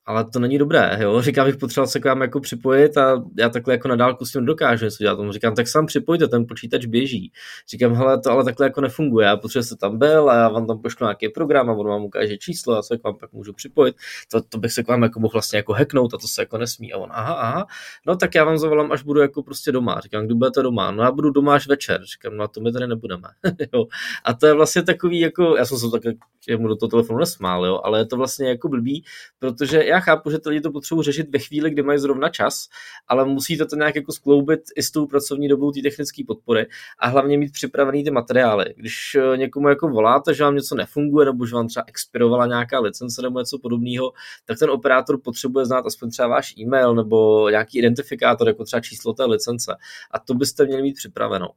ale 0.05 0.25
to 0.25 0.39
není 0.39 0.57
dobré, 0.57 0.97
jo. 1.01 1.21
Říkám, 1.21 1.45
bych 1.45 1.57
potřeboval 1.57 1.87
se 1.87 1.99
k 1.99 2.05
vám 2.05 2.21
jako 2.21 2.39
připojit 2.39 2.97
a 2.97 3.23
já 3.37 3.49
takhle 3.49 3.73
jako 3.73 3.87
na 3.87 3.95
dálku 3.95 4.25
s 4.25 4.31
tím 4.31 4.45
dokážu 4.45 4.85
něco 4.85 5.03
dělat. 5.03 5.31
Říkám, 5.31 5.55
tak 5.55 5.67
sám 5.67 5.85
připojte, 5.85 6.27
ten 6.27 6.45
počítač 6.45 6.85
běží. 6.85 7.31
Říkám, 7.69 7.93
hele, 7.93 8.21
to 8.21 8.31
ale 8.31 8.43
takhle 8.43 8.65
jako 8.65 8.81
nefunguje. 8.81 9.27
Já 9.27 9.37
potřebuji, 9.37 9.63
se 9.63 9.75
tam 9.77 9.97
byl 9.97 10.29
a 10.29 10.35
já 10.35 10.49
vám 10.49 10.67
tam 10.67 10.81
pošlu 10.81 11.05
nějaký 11.05 11.29
program 11.29 11.69
a 11.69 11.73
on 11.73 11.87
vám 11.87 12.03
ukáže 12.03 12.37
číslo 12.37 12.77
a 12.77 12.81
se 12.81 12.97
k 12.97 13.03
vám 13.03 13.17
pak 13.17 13.33
můžu 13.33 13.53
připojit. 13.53 13.95
To, 14.31 14.41
to 14.41 14.57
bych 14.57 14.71
se 14.71 14.83
k 14.83 14.87
vám 14.87 15.03
jako 15.03 15.19
mohl 15.19 15.31
vlastně 15.31 15.57
jako 15.57 15.73
hacknout 15.73 16.13
a 16.13 16.17
to 16.17 16.27
se 16.27 16.41
jako 16.41 16.57
nesmí. 16.57 16.93
A 16.93 16.97
on, 16.97 17.09
aha, 17.11 17.33
aha, 17.33 17.65
no 18.07 18.15
tak 18.15 18.35
já 18.35 18.43
vám 18.43 18.57
zavolám, 18.57 18.91
až 18.91 19.03
budu 19.03 19.21
jako 19.21 19.43
prostě 19.43 19.71
doma. 19.71 19.99
Říkám, 19.99 20.25
kdy 20.25 20.33
budete 20.33 20.61
doma? 20.61 20.91
No 20.91 21.03
já 21.03 21.11
budu 21.11 21.29
doma 21.29 21.55
až 21.55 21.67
večer. 21.67 22.01
Říkám, 22.05 22.37
no 22.37 22.43
a 22.43 22.47
to 22.47 22.61
my 22.61 22.71
tady 22.71 22.87
nebudeme. 22.87 23.27
jo. 23.73 23.85
A 24.25 24.33
to 24.33 24.47
je 24.47 24.53
vlastně 24.53 24.83
takový 24.83 25.19
jako, 25.19 25.55
já 25.57 25.65
jsem 25.65 25.77
se 25.77 25.85
tak 25.91 26.15
mu 26.57 26.67
do 26.67 26.75
toho 26.75 26.89
telefonu 26.89 27.19
nesmál, 27.19 27.65
jo, 27.65 27.81
ale 27.83 27.99
je 27.99 28.05
to 28.05 28.17
vlastně 28.17 28.49
jako 28.49 28.69
blbý, 28.69 29.03
protože 29.39 29.83
já 29.83 29.94
chápu, 29.99 30.29
že 30.29 30.39
ty 30.39 30.49
lidi 30.49 30.61
to 30.61 30.71
potřebují 30.71 31.03
řešit 31.03 31.27
ve 31.29 31.39
chvíli, 31.39 31.69
kdy 31.69 31.83
mají 31.83 31.99
zrovna 31.99 32.29
čas, 32.29 32.67
ale 33.07 33.25
musíte 33.25 33.65
to 33.65 33.75
nějak 33.75 33.95
jako 33.95 34.11
skloubit 34.11 34.61
i 34.75 34.83
s 34.83 34.91
tou 34.91 35.07
pracovní 35.07 35.47
dobou 35.47 35.71
té 35.71 35.81
technické 35.81 36.23
podpory 36.27 36.65
a 36.99 37.07
hlavně 37.07 37.37
mít 37.37 37.51
připravený 37.51 38.03
ty 38.03 38.11
materiály. 38.11 38.65
Když 38.77 39.15
eh, 39.15 39.37
někomu 39.37 39.69
jako 39.69 39.87
voláte, 39.87 40.33
že 40.33 40.43
vám 40.43 40.55
něco 40.55 40.75
nefunguje, 40.75 41.25
nebo 41.25 41.45
že 41.45 41.55
vám 41.55 41.67
třeba 41.67 41.83
expirovala 41.87 42.45
nějaká 42.45 42.79
licence 42.79 43.21
nebo 43.21 43.39
něco 43.39 43.59
podobného, 43.59 44.13
tak 44.45 44.59
ten 44.59 44.69
operátor 44.69 45.21
potřebuje 45.21 45.65
znát 45.65 45.85
aspoň 45.85 46.09
třeba 46.09 46.27
váš 46.27 46.57
e-mail 46.57 46.95
nebo 46.95 47.49
nějaký 47.49 47.79
identifikátor, 47.79 48.47
jako 48.47 48.63
třeba 48.63 48.81
číslo 48.81 49.13
té 49.13 49.25
licence. 49.25 49.75
A 50.11 50.19
to 50.19 50.33
byste 50.33 50.65
měli 50.65 50.81
mít 50.81 50.95
připraveno. 50.95 51.47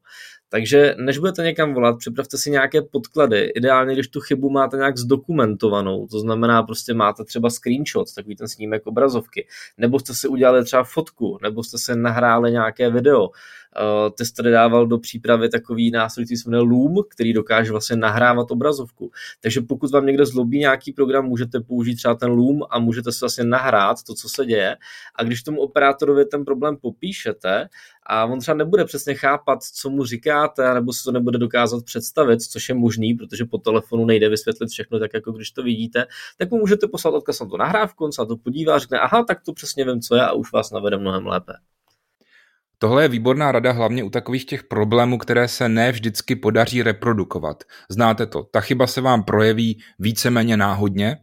Takže 0.51 0.95
než 0.99 1.19
budete 1.19 1.43
někam 1.43 1.75
volat, 1.75 1.99
připravte 1.99 2.39
si 2.39 2.51
nějaké 2.51 2.83
podklady. 2.83 3.53
Ideálně, 3.55 3.95
když 3.95 4.09
tu 4.09 4.21
chybu 4.21 4.51
máte 4.51 4.77
nějak 4.77 4.99
zdokumentovanou, 4.99 6.07
to 6.07 6.21
znamená 6.21 6.63
prostě 6.63 6.95
máte 6.95 7.25
třeba 7.25 7.51
screenshot, 7.51 8.09
takový 8.29 8.37
ten 8.37 8.49
snímek 8.49 8.87
obrazovky, 8.87 9.47
nebo 9.79 9.99
jste 9.99 10.15
si 10.15 10.29
udělali 10.29 10.65
třeba 10.65 10.85
fotku, 10.85 11.39
nebo 11.43 11.63
jste 11.63 11.79
se 11.79 11.97
nahráli 11.97 12.53
nějaké 12.53 12.91
video. 12.91 13.29
Uh, 13.29 14.11
ty 14.17 14.25
jste 14.25 14.43
dával 14.43 14.87
do 14.87 14.99
přípravy 14.99 15.49
takový 15.49 15.91
nástroj, 15.91 16.25
který 16.25 16.37
se 16.37 16.51
jmenuje 16.51 16.69
Loom, 16.71 16.95
který 17.11 17.33
dokáže 17.33 17.71
vlastně 17.71 17.97
nahrávat 17.97 18.51
obrazovku. 18.51 19.11
Takže 19.41 19.61
pokud 19.61 19.91
vám 19.91 20.07
někdo 20.07 20.27
zlobí 20.27 20.59
nějaký 20.59 20.93
program, 20.93 21.25
můžete 21.25 21.61
použít 21.61 21.97
třeba 21.97 22.15
ten 22.15 22.31
Loom 22.31 22.61
a 22.71 22.79
můžete 22.79 23.13
si 23.13 23.19
vlastně 23.21 23.45
nahrát 23.45 24.03
to, 24.03 24.15
co 24.15 24.29
se 24.29 24.47
děje. 24.47 24.77
A 25.15 25.23
když 25.23 25.43
tomu 25.43 25.61
operátorovi 25.61 26.25
ten 26.25 26.45
problém 26.45 26.77
popíšete, 26.77 27.69
a 28.09 28.25
on 28.25 28.41
třeba 28.41 28.55
nebude 28.55 28.85
přesně 28.85 29.15
chápat, 29.15 29.63
co 29.63 29.91
mu 29.91 30.05
říkáte, 30.05 30.75
nebo 30.75 30.93
si 30.93 31.05
to 31.05 31.13
nebude 31.13 31.39
dokázat 31.39 31.85
představit, 31.85 32.43
což 32.43 32.69
je 32.69 32.75
možný, 32.75 33.15
protože 33.15 33.45
po 33.45 33.59
telefonu 33.59 34.05
nejde 34.05 34.29
vysvětlit 34.29 34.69
všechno 34.69 34.99
tak, 34.99 35.11
jako 35.15 35.33
když 35.33 35.51
to 35.51 35.63
vidíte, 35.63 36.07
tak 36.39 36.51
mu 36.51 36.59
můžete 36.59 36.87
poslat 36.87 37.15
odkaz 37.15 37.41
na 37.41 37.47
tu 37.47 37.57
nahrávku, 37.57 38.05
on 38.05 38.13
se 38.13 38.23
na 38.23 38.27
to 38.27 38.37
podívá, 38.37 38.79
řekne, 38.79 38.99
aha, 38.99 39.25
tak 39.25 39.39
to 39.45 39.53
přesně 39.53 39.85
vím, 39.85 40.01
co 40.01 40.15
je 40.15 40.23
a 40.23 40.33
už 40.33 40.53
vás 40.53 40.71
navede 40.71 40.99
mnohem 40.99 41.27
lépe. 41.27 41.53
Tohle 42.79 43.03
je 43.03 43.09
výborná 43.09 43.53
rada 43.53 43.73
hlavně 43.73 44.05
u 44.05 44.11
takových 44.11 44.47
těch 44.47 44.65
problémů, 44.65 45.19
které 45.19 45.49
se 45.49 45.69
ne 45.69 45.93
vždycky 45.93 46.37
podaří 46.37 46.83
reprodukovat. 46.83 47.65
Znáte 47.91 48.27
to, 48.27 48.43
ta 48.43 48.61
chyba 48.61 48.87
se 48.87 49.01
vám 49.01 49.25
projeví 49.25 49.83
víceméně 49.99 50.57
náhodně, 50.57 51.17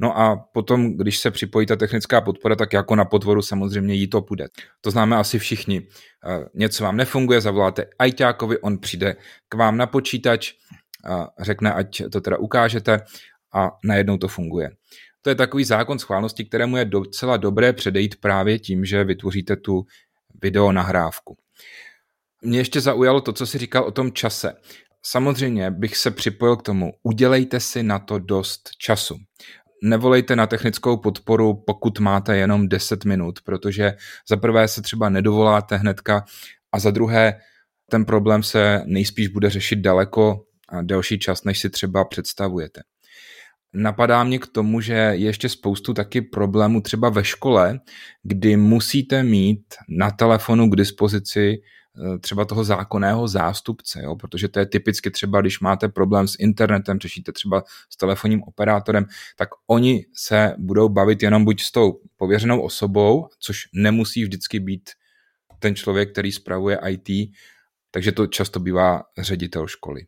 No 0.00 0.18
a 0.18 0.36
potom, 0.36 0.96
když 0.96 1.18
se 1.18 1.30
připojí 1.30 1.66
ta 1.66 1.76
technická 1.76 2.20
podpora, 2.20 2.56
tak 2.56 2.72
jako 2.72 2.96
na 2.96 3.04
potvoru 3.04 3.42
samozřejmě 3.42 3.94
jí 3.94 4.08
to 4.08 4.22
půjde. 4.22 4.46
To 4.80 4.90
známe 4.90 5.16
asi 5.16 5.38
všichni. 5.38 5.82
Eh, 6.26 6.44
něco 6.54 6.84
vám 6.84 6.96
nefunguje, 6.96 7.40
zavoláte 7.40 7.86
ajťákovi, 7.98 8.58
on 8.58 8.78
přijde 8.78 9.16
k 9.48 9.54
vám 9.54 9.76
na 9.76 9.86
počítač, 9.86 10.52
řekne, 11.40 11.72
ať 11.72 12.02
to 12.12 12.20
teda 12.20 12.38
ukážete 12.38 13.00
a 13.54 13.70
najednou 13.84 14.16
to 14.16 14.28
funguje. 14.28 14.70
To 15.22 15.30
je 15.30 15.34
takový 15.34 15.64
zákon 15.64 15.98
schválnosti, 15.98 16.44
kterému 16.44 16.76
je 16.76 16.84
docela 16.84 17.36
dobré 17.36 17.72
předejít 17.72 18.20
právě 18.20 18.58
tím, 18.58 18.84
že 18.84 19.04
vytvoříte 19.04 19.56
tu 19.56 19.86
video 20.42 20.72
nahrávku. 20.72 21.36
Mě 22.42 22.58
ještě 22.58 22.80
zaujalo 22.80 23.20
to, 23.20 23.32
co 23.32 23.46
si 23.46 23.58
říkal 23.58 23.84
o 23.84 23.90
tom 23.90 24.12
čase. 24.12 24.52
Samozřejmě 25.02 25.70
bych 25.70 25.96
se 25.96 26.10
připojil 26.10 26.56
k 26.56 26.62
tomu, 26.62 26.92
udělejte 27.02 27.60
si 27.60 27.82
na 27.82 27.98
to 27.98 28.18
dost 28.18 28.70
času. 28.78 29.16
Nevolejte 29.84 30.36
na 30.36 30.46
technickou 30.46 30.96
podporu, 30.96 31.54
pokud 31.66 31.98
máte 31.98 32.36
jenom 32.36 32.68
10 32.68 33.04
minut, 33.04 33.40
protože 33.44 33.92
za 34.28 34.36
prvé 34.36 34.68
se 34.68 34.82
třeba 34.82 35.08
nedovoláte 35.08 35.76
hnedka 35.76 36.24
a 36.72 36.78
za 36.78 36.90
druhé 36.90 37.34
ten 37.90 38.04
problém 38.04 38.42
se 38.42 38.82
nejspíš 38.86 39.28
bude 39.28 39.50
řešit 39.50 39.76
daleko 39.76 40.44
a 40.68 40.82
delší 40.82 41.18
čas, 41.18 41.44
než 41.44 41.58
si 41.58 41.70
třeba 41.70 42.04
představujete. 42.04 42.80
Napadá 43.74 44.24
mě 44.24 44.38
k 44.38 44.46
tomu, 44.46 44.80
že 44.80 44.92
je 44.92 45.16
ještě 45.16 45.48
spoustu 45.48 45.94
taky 45.94 46.22
problémů 46.22 46.80
třeba 46.80 47.08
ve 47.08 47.24
škole, 47.24 47.80
kdy 48.22 48.56
musíte 48.56 49.22
mít 49.22 49.64
na 49.88 50.10
telefonu 50.10 50.70
k 50.70 50.76
dispozici 50.76 51.56
třeba 52.20 52.44
toho 52.44 52.64
zákonného 52.64 53.28
zástupce, 53.28 54.02
jo? 54.02 54.16
protože 54.16 54.48
to 54.48 54.58
je 54.58 54.66
typicky 54.66 55.10
třeba, 55.10 55.40
když 55.40 55.60
máte 55.60 55.88
problém 55.88 56.28
s 56.28 56.36
internetem, 56.38 56.98
řešíte 57.00 57.32
třeba 57.32 57.64
s 57.90 57.96
telefonním 57.96 58.42
operátorem, 58.42 59.06
tak 59.36 59.48
oni 59.66 60.06
se 60.14 60.54
budou 60.58 60.88
bavit 60.88 61.22
jenom 61.22 61.44
buď 61.44 61.62
s 61.62 61.72
tou 61.72 62.00
pověřenou 62.16 62.60
osobou, 62.60 63.28
což 63.38 63.68
nemusí 63.74 64.22
vždycky 64.22 64.60
být 64.60 64.90
ten 65.58 65.74
člověk, 65.74 66.12
který 66.12 66.32
spravuje 66.32 66.78
IT, 66.88 67.30
takže 67.90 68.12
to 68.12 68.26
často 68.26 68.60
bývá 68.60 69.02
ředitel 69.18 69.66
školy. 69.66 70.06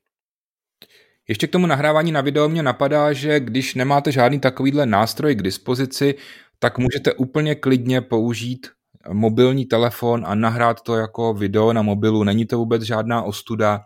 Ještě 1.28 1.46
k 1.46 1.50
tomu 1.50 1.66
nahrávání 1.66 2.12
na 2.12 2.20
video 2.20 2.48
mě 2.48 2.62
napadá, 2.62 3.12
že 3.12 3.40
když 3.40 3.74
nemáte 3.74 4.12
žádný 4.12 4.40
takovýhle 4.40 4.86
nástroj 4.86 5.34
k 5.34 5.42
dispozici, 5.42 6.14
tak 6.58 6.78
můžete 6.78 7.12
úplně 7.12 7.54
klidně 7.54 8.00
použít 8.00 8.66
mobilní 9.12 9.66
telefon 9.66 10.24
a 10.26 10.34
nahrát 10.34 10.80
to 10.80 10.96
jako 10.96 11.34
video 11.34 11.72
na 11.72 11.82
mobilu. 11.82 12.24
Není 12.24 12.46
to 12.46 12.58
vůbec 12.58 12.82
žádná 12.82 13.22
ostuda. 13.22 13.80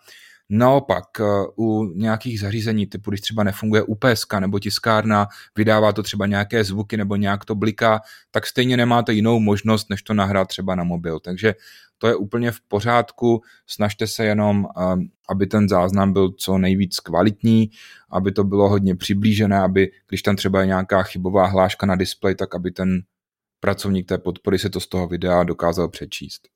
Naopak 0.50 1.04
eh, 1.20 1.24
u 1.58 1.84
nějakých 1.84 2.40
zařízení, 2.40 2.86
typu 2.86 3.10
když 3.10 3.20
třeba 3.20 3.44
nefunguje 3.44 3.82
UPS 3.82 4.26
nebo 4.40 4.58
tiskárna, 4.58 5.28
vydává 5.56 5.92
to 5.92 6.02
třeba 6.02 6.26
nějaké 6.26 6.64
zvuky 6.64 6.96
nebo 6.96 7.16
nějak 7.16 7.44
to 7.44 7.54
bliká, 7.54 8.00
tak 8.30 8.46
stejně 8.46 8.76
nemáte 8.76 9.12
jinou 9.12 9.40
možnost, 9.40 9.90
než 9.90 10.02
to 10.02 10.14
nahrát 10.14 10.48
třeba 10.48 10.74
na 10.74 10.84
mobil. 10.84 11.20
Takže 11.20 11.54
to 11.98 12.06
je 12.06 12.16
úplně 12.16 12.50
v 12.50 12.60
pořádku, 12.68 13.42
snažte 13.66 14.06
se 14.06 14.24
jenom, 14.24 14.66
eh, 14.66 14.96
aby 15.30 15.46
ten 15.46 15.68
záznam 15.68 16.12
byl 16.12 16.32
co 16.32 16.58
nejvíc 16.58 17.00
kvalitní, 17.00 17.70
aby 18.10 18.32
to 18.32 18.44
bylo 18.44 18.68
hodně 18.68 18.96
přiblížené, 18.96 19.58
aby 19.58 19.90
když 20.08 20.22
tam 20.22 20.36
třeba 20.36 20.60
je 20.60 20.66
nějaká 20.66 21.02
chybová 21.02 21.46
hláška 21.46 21.86
na 21.86 21.96
displeji, 21.96 22.34
tak 22.34 22.54
aby 22.54 22.70
ten 22.70 23.02
pracovník 23.60 24.08
té 24.08 24.18
podpory 24.18 24.58
se 24.58 24.70
to 24.70 24.80
z 24.80 24.86
toho 24.86 25.08
videa 25.08 25.42
dokázal 25.42 25.88
přečíst. 25.88 26.48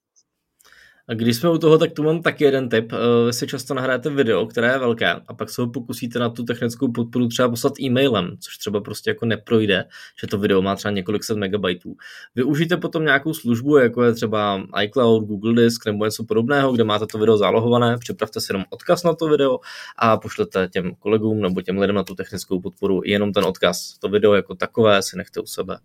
A 1.09 1.15
když 1.15 1.37
jsme 1.37 1.51
u 1.51 1.59
toho, 1.59 1.79
tak 1.79 1.93
tu 1.93 2.03
mám 2.03 2.23
taky 2.23 2.45
jeden 2.45 2.69
tip. 2.69 2.93
Eh, 2.93 3.27
vy 3.27 3.33
si 3.33 3.47
často 3.47 3.75
nahráte 3.75 4.11
video, 4.11 4.47
které 4.47 4.73
je 4.73 4.79
velké, 4.79 5.13
a 5.13 5.35
pak 5.35 5.51
se 5.51 5.63
ho 5.63 5.71
pokusíte 5.71 6.19
na 6.19 6.29
tu 6.29 6.45
technickou 6.45 6.93
podporu 6.93 7.29
třeba 7.29 7.49
poslat 7.49 7.81
e-mailem, 7.81 8.37
což 8.41 8.59
třeba 8.59 8.81
prostě 8.81 9.11
jako 9.11 9.27
neprojde, 9.27 9.85
že 10.21 10.27
to 10.27 10.39
video 10.39 10.63
má 10.63 10.77
třeba 10.77 10.93
několik 10.93 11.25
set 11.25 11.37
megabajtů. 11.37 11.95
Využijte 12.35 12.77
potom 12.77 13.05
nějakou 13.05 13.35
službu, 13.35 13.77
jako 13.77 14.03
je 14.03 14.13
třeba 14.13 14.63
iCloud, 14.83 15.25
Google 15.25 15.65
Disk 15.65 15.87
nebo 15.87 16.05
něco 16.05 16.25
podobného, 16.25 16.73
kde 16.73 16.85
máte 16.85 17.07
to 17.07 17.19
video 17.19 17.37
zálohované, 17.37 17.99
připravte 17.99 18.41
si 18.41 18.53
jenom 18.53 18.65
odkaz 18.71 19.03
na 19.03 19.15
to 19.15 19.29
video 19.29 19.59
a 19.99 20.17
pošlete 20.17 20.69
těm 20.69 20.95
kolegům 20.95 21.41
nebo 21.41 21.63
těm 21.63 21.79
lidem 21.79 21.97
na 21.97 22.03
tu 22.03 22.15
technickou 22.15 22.61
podporu 22.61 23.01
jenom 23.05 23.33
ten 23.33 23.45
odkaz. 23.45 23.99
To 23.99 24.09
video 24.09 24.35
jako 24.35 24.55
takové 24.55 25.03
si 25.03 25.17
nechte 25.17 25.41
u 25.41 25.47
sebe 25.47 25.79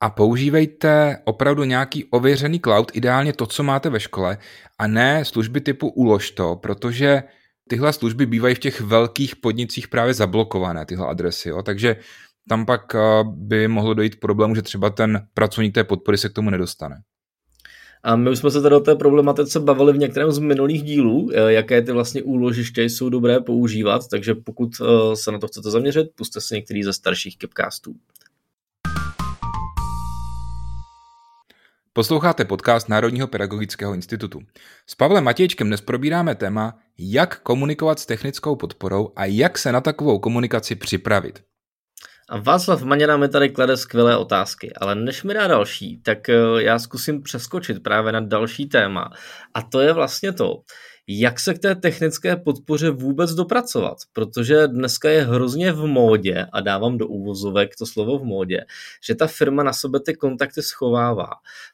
a 0.00 0.10
používejte 0.10 1.18
opravdu 1.24 1.64
nějaký 1.64 2.04
ověřený 2.04 2.60
cloud, 2.60 2.90
ideálně 2.94 3.32
to, 3.32 3.46
co 3.46 3.62
máte 3.62 3.90
ve 3.90 4.00
škole, 4.00 4.38
a 4.78 4.86
ne 4.86 5.24
služby 5.24 5.60
typu 5.60 5.88
ulož 5.88 6.30
to, 6.30 6.56
protože 6.56 7.22
tyhle 7.68 7.92
služby 7.92 8.26
bývají 8.26 8.54
v 8.54 8.58
těch 8.58 8.80
velkých 8.80 9.36
podnicích 9.36 9.88
právě 9.88 10.14
zablokované, 10.14 10.86
tyhle 10.86 11.06
adresy. 11.06 11.48
Jo? 11.48 11.62
Takže 11.62 11.96
tam 12.48 12.66
pak 12.66 12.94
eh, 12.94 13.00
by 13.24 13.68
mohlo 13.68 13.94
dojít 13.94 14.14
k 14.14 14.20
problému, 14.20 14.54
že 14.54 14.62
třeba 14.62 14.90
ten 14.90 15.26
pracovník 15.34 15.74
té 15.74 15.84
podpory 15.84 16.18
se 16.18 16.28
k 16.28 16.32
tomu 16.32 16.50
nedostane. 16.50 16.96
A 18.02 18.16
my 18.16 18.30
už 18.30 18.38
jsme 18.38 18.50
se 18.50 18.62
tady 18.62 18.74
o 18.74 18.80
té 18.80 18.94
problematice 18.94 19.60
bavili 19.60 19.92
v 19.92 19.98
některém 19.98 20.32
z 20.32 20.38
minulých 20.38 20.82
dílů, 20.82 21.30
eh, 21.32 21.52
jaké 21.52 21.82
ty 21.82 21.92
vlastně 21.92 22.22
úložiště 22.22 22.82
jsou 22.82 23.08
dobré 23.08 23.40
používat, 23.40 24.08
takže 24.10 24.34
pokud 24.34 24.70
eh, 24.80 25.16
se 25.16 25.32
na 25.32 25.38
to 25.38 25.48
chcete 25.48 25.70
zaměřit, 25.70 26.08
puste 26.14 26.40
si 26.40 26.54
některý 26.54 26.82
ze 26.82 26.92
starších 26.92 27.38
kepcastů. 27.38 27.94
Posloucháte 31.98 32.44
podcast 32.44 32.88
Národního 32.88 33.28
pedagogického 33.28 33.94
institutu. 33.94 34.40
S 34.86 34.94
Pavlem 34.94 35.24
Matějčkem 35.24 35.66
dnes 35.66 35.80
probíráme 35.80 36.34
téma, 36.34 36.78
jak 36.98 37.40
komunikovat 37.40 37.98
s 37.98 38.06
technickou 38.06 38.56
podporou 38.56 39.12
a 39.16 39.24
jak 39.24 39.58
se 39.58 39.72
na 39.72 39.80
takovou 39.80 40.18
komunikaci 40.18 40.74
připravit. 40.74 41.42
A 42.30 42.40
Václav 42.40 42.82
Maněna 42.82 43.16
mi 43.16 43.28
tady 43.28 43.48
klade 43.48 43.76
skvělé 43.76 44.16
otázky, 44.16 44.72
ale 44.80 44.94
než 44.94 45.22
mi 45.22 45.34
dá 45.34 45.46
další, 45.46 46.02
tak 46.02 46.28
eh, 46.28 46.34
já 46.58 46.78
zkusím 46.78 47.22
přeskočit 47.22 47.82
právě 47.82 48.12
na 48.12 48.20
další 48.20 48.66
téma. 48.66 49.10
A 49.54 49.62
to 49.62 49.80
je 49.80 49.92
vlastně 49.92 50.32
to, 50.32 50.54
jak 51.10 51.40
se 51.40 51.54
k 51.54 51.58
té 51.58 51.74
technické 51.74 52.36
podpoře 52.36 52.90
vůbec 52.90 53.30
dopracovat, 53.34 53.98
protože 54.12 54.68
dneska 54.68 55.10
je 55.10 55.22
hrozně 55.22 55.72
v 55.72 55.86
módě, 55.86 56.46
a 56.52 56.60
dávám 56.60 56.98
do 56.98 57.06
úvozovek 57.06 57.76
to 57.76 57.86
slovo 57.86 58.18
v 58.18 58.24
módě, 58.24 58.64
že 59.06 59.14
ta 59.14 59.26
firma 59.26 59.62
na 59.62 59.72
sebe 59.72 60.00
ty 60.00 60.14
kontakty 60.14 60.62
schovává. 60.62 61.30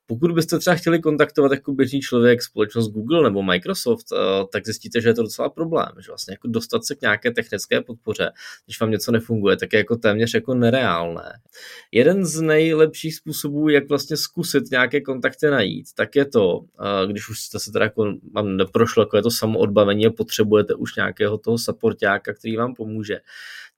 Pokud 0.07 0.33
byste 0.33 0.59
třeba 0.59 0.77
chtěli 0.77 1.01
kontaktovat 1.01 1.53
jako 1.53 1.73
běžný 1.73 2.01
člověk 2.01 2.43
společnost 2.43 2.89
Google 2.89 3.23
nebo 3.23 3.43
Microsoft, 3.43 4.07
eh, 4.13 4.17
tak 4.53 4.65
zjistíte, 4.65 5.01
že 5.01 5.09
je 5.09 5.15
to 5.15 5.23
docela 5.23 5.49
problém, 5.49 5.89
že 5.99 6.11
vlastně 6.11 6.33
jako 6.33 6.49
dostat 6.49 6.85
se 6.85 6.95
k 6.95 7.03
nějaké 7.03 7.31
technické 7.31 7.81
podpoře, 7.81 8.31
když 8.65 8.81
vám 8.81 8.91
něco 8.91 9.13
nefunguje, 9.13 9.57
tak 9.57 9.73
je 9.73 9.79
jako 9.79 9.97
téměř 9.97 10.35
jako 10.35 10.55
nereálné. 10.55 11.33
Jeden 11.93 12.25
z 12.25 12.41
nejlepších 12.41 13.15
způsobů, 13.15 13.69
jak 13.69 13.89
vlastně 13.89 14.17
zkusit 14.17 14.71
nějaké 14.71 15.01
kontakty 15.01 15.47
najít, 15.47 15.87
tak 15.95 16.17
je 16.17 16.25
to, 16.25 16.61
eh, 16.81 17.07
když 17.07 17.29
už 17.29 17.41
jste 17.41 17.59
se 17.59 17.73
teda 17.73 17.85
jako, 17.85 18.15
mám 18.33 18.57
neprošlo 18.57 19.03
jako 19.03 19.24
to 19.25 19.31
samoodbavení 19.31 20.07
a 20.07 20.11
potřebujete 20.11 20.75
už 20.75 20.97
nějakého 20.97 21.39
toho 21.39 21.59
supportáka, 21.59 22.35
který 22.35 22.57
vám 22.57 22.75
pomůže, 22.75 23.21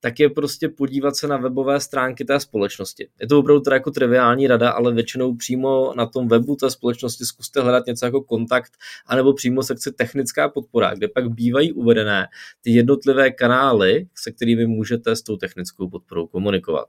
tak 0.00 0.20
je 0.20 0.30
prostě 0.30 0.68
podívat 0.68 1.16
se 1.16 1.28
na 1.28 1.36
webové 1.36 1.80
stránky 1.80 2.24
té 2.24 2.40
společnosti. 2.40 3.08
Je 3.20 3.26
to 3.26 3.38
opravdu 3.38 3.60
teda 3.60 3.76
jako 3.76 3.90
triviální 3.90 4.46
rada, 4.46 4.70
ale 4.70 4.94
většinou 4.94 5.34
přímo 5.34 5.94
na 5.96 6.06
tom 6.06 6.28
webu 6.28 6.56
té 6.56 6.70
společnosti 6.70 7.24
zkuste 7.24 7.60
hledat 7.60 7.86
něco 7.86 8.04
jako 8.04 8.22
kontakt, 8.22 8.72
anebo 9.06 9.32
přímo 9.32 9.62
sekci 9.62 9.92
technická 9.92 10.48
podpora, 10.48 10.94
kde 10.94 11.08
pak 11.08 11.30
bývají 11.30 11.72
uvedené 11.72 12.26
ty 12.60 12.70
jednotlivé 12.70 13.30
kanály, 13.30 14.06
se 14.14 14.32
kterými 14.32 14.66
můžete 14.66 15.16
s 15.16 15.22
tou 15.22 15.36
technickou 15.36 15.88
podporou 15.88 16.26
komunikovat. 16.26 16.88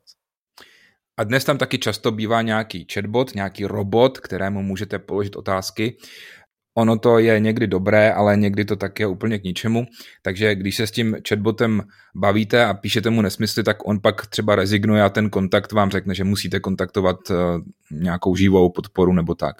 A 1.20 1.24
dnes 1.24 1.44
tam 1.44 1.58
taky 1.58 1.80
často 1.80 2.12
bývá 2.12 2.42
nějaký 2.42 2.88
chatbot, 2.94 3.36
nějaký 3.36 3.66
robot, 3.66 4.20
kterému 4.20 4.62
můžete 4.64 5.00
položit 5.00 5.36
otázky. 5.36 5.98
Ono 6.78 6.98
to 6.98 7.20
je 7.20 7.40
někdy 7.40 7.68
dobré, 7.68 8.14
ale 8.14 8.38
někdy 8.38 8.66
to 8.66 8.76
tak 8.76 9.00
je 9.00 9.08
úplně 9.08 9.40
k 9.40 9.44
ničemu. 9.44 9.86
Takže 10.22 10.56
když 10.56 10.76
se 10.76 10.88
s 10.88 10.92
tím 10.92 11.16
chatbotem 11.30 11.82
bavíte 12.16 12.66
a 12.66 12.74
píšete 12.74 13.10
mu 13.10 13.22
nesmysly, 13.22 13.64
tak 13.64 13.88
on 13.88 14.00
pak 14.00 14.28
třeba 14.28 14.56
rezignuje 14.56 15.04
a 15.04 15.10
ten 15.10 15.30
kontakt 15.30 15.72
vám 15.72 15.92
řekne, 15.92 16.16
že 16.16 16.24
musíte 16.24 16.60
kontaktovat 16.60 17.18
eh, 17.32 17.36
nějakou 17.92 18.36
živou 18.36 18.70
podporu 18.70 19.14
nebo 19.14 19.36
tak. 19.36 19.56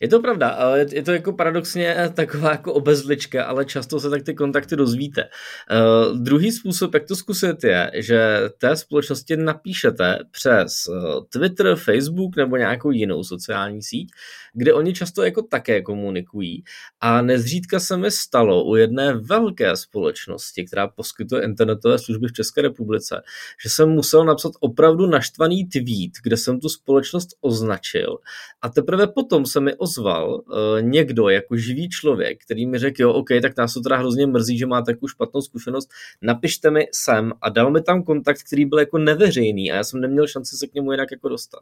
Je 0.00 0.08
to 0.08 0.20
pravda, 0.20 0.48
ale 0.48 0.86
je 0.92 1.02
to 1.02 1.12
jako 1.12 1.32
paradoxně 1.32 1.96
taková 2.14 2.50
jako 2.50 2.72
obezlička, 2.72 3.44
ale 3.44 3.64
často 3.64 4.00
se 4.00 4.10
tak 4.10 4.22
ty 4.22 4.34
kontakty 4.34 4.76
dozvíte. 4.76 5.24
Uh, 5.24 6.18
druhý 6.18 6.52
způsob, 6.52 6.94
jak 6.94 7.04
to 7.04 7.16
zkusit, 7.16 7.64
je, 7.64 7.90
že 7.94 8.40
té 8.58 8.76
společnosti 8.76 9.36
napíšete 9.36 10.18
přes 10.30 10.86
uh, 10.88 11.24
Twitter, 11.32 11.76
Facebook 11.76 12.36
nebo 12.36 12.56
nějakou 12.56 12.90
jinou 12.90 13.24
sociální 13.24 13.82
síť, 13.82 14.10
kde 14.54 14.74
oni 14.74 14.92
často 14.92 15.22
jako 15.22 15.42
také 15.42 15.82
komunikují. 15.82 16.64
A 17.00 17.22
nezřídka 17.22 17.80
se 17.80 17.96
mi 17.96 18.10
stalo 18.10 18.64
u 18.64 18.76
jedné 18.76 19.14
velké 19.14 19.76
společnosti, 19.76 20.64
která 20.64 20.88
poskytuje 20.88 21.42
internetové 21.42 21.98
služby 21.98 22.28
v 22.28 22.32
České 22.32 22.62
republice, 22.62 23.22
že 23.62 23.70
jsem 23.70 23.88
musel 23.88 24.24
napsat 24.24 24.52
opravdu 24.60 25.06
naštvaný 25.06 25.68
tweet, 25.68 26.12
kde 26.22 26.36
jsem 26.36 26.60
tu 26.60 26.68
společnost 26.68 27.28
označil. 27.40 28.18
A 28.62 28.68
teprve 28.68 29.06
potom 29.06 29.46
jsem 29.46 29.65
mi 29.66 29.74
ozval 29.74 30.34
uh, 30.34 30.42
někdo 30.80 31.28
jako 31.28 31.56
živý 31.56 31.88
člověk, 31.88 32.42
který 32.44 32.66
mi 32.66 32.78
řekl, 32.78 33.02
jo, 33.02 33.12
OK, 33.12 33.28
tak 33.42 33.56
nás 33.56 33.74
to 33.74 33.80
teda 33.80 33.96
hrozně 33.96 34.26
mrzí, 34.26 34.58
že 34.58 34.66
máte 34.66 34.92
takovou 34.92 35.08
špatnou 35.08 35.40
zkušenost, 35.40 35.90
napište 36.22 36.70
mi 36.70 36.86
sem 36.92 37.32
a 37.42 37.48
dal 37.48 37.70
mi 37.70 37.82
tam 37.82 38.02
kontakt, 38.02 38.42
který 38.46 38.64
byl 38.64 38.78
jako 38.78 38.98
neveřejný 38.98 39.72
a 39.72 39.76
já 39.76 39.84
jsem 39.84 40.00
neměl 40.00 40.26
šanci 40.26 40.56
se 40.56 40.66
k 40.66 40.74
němu 40.74 40.92
jinak 40.92 41.08
jako 41.10 41.28
dostat. 41.28 41.60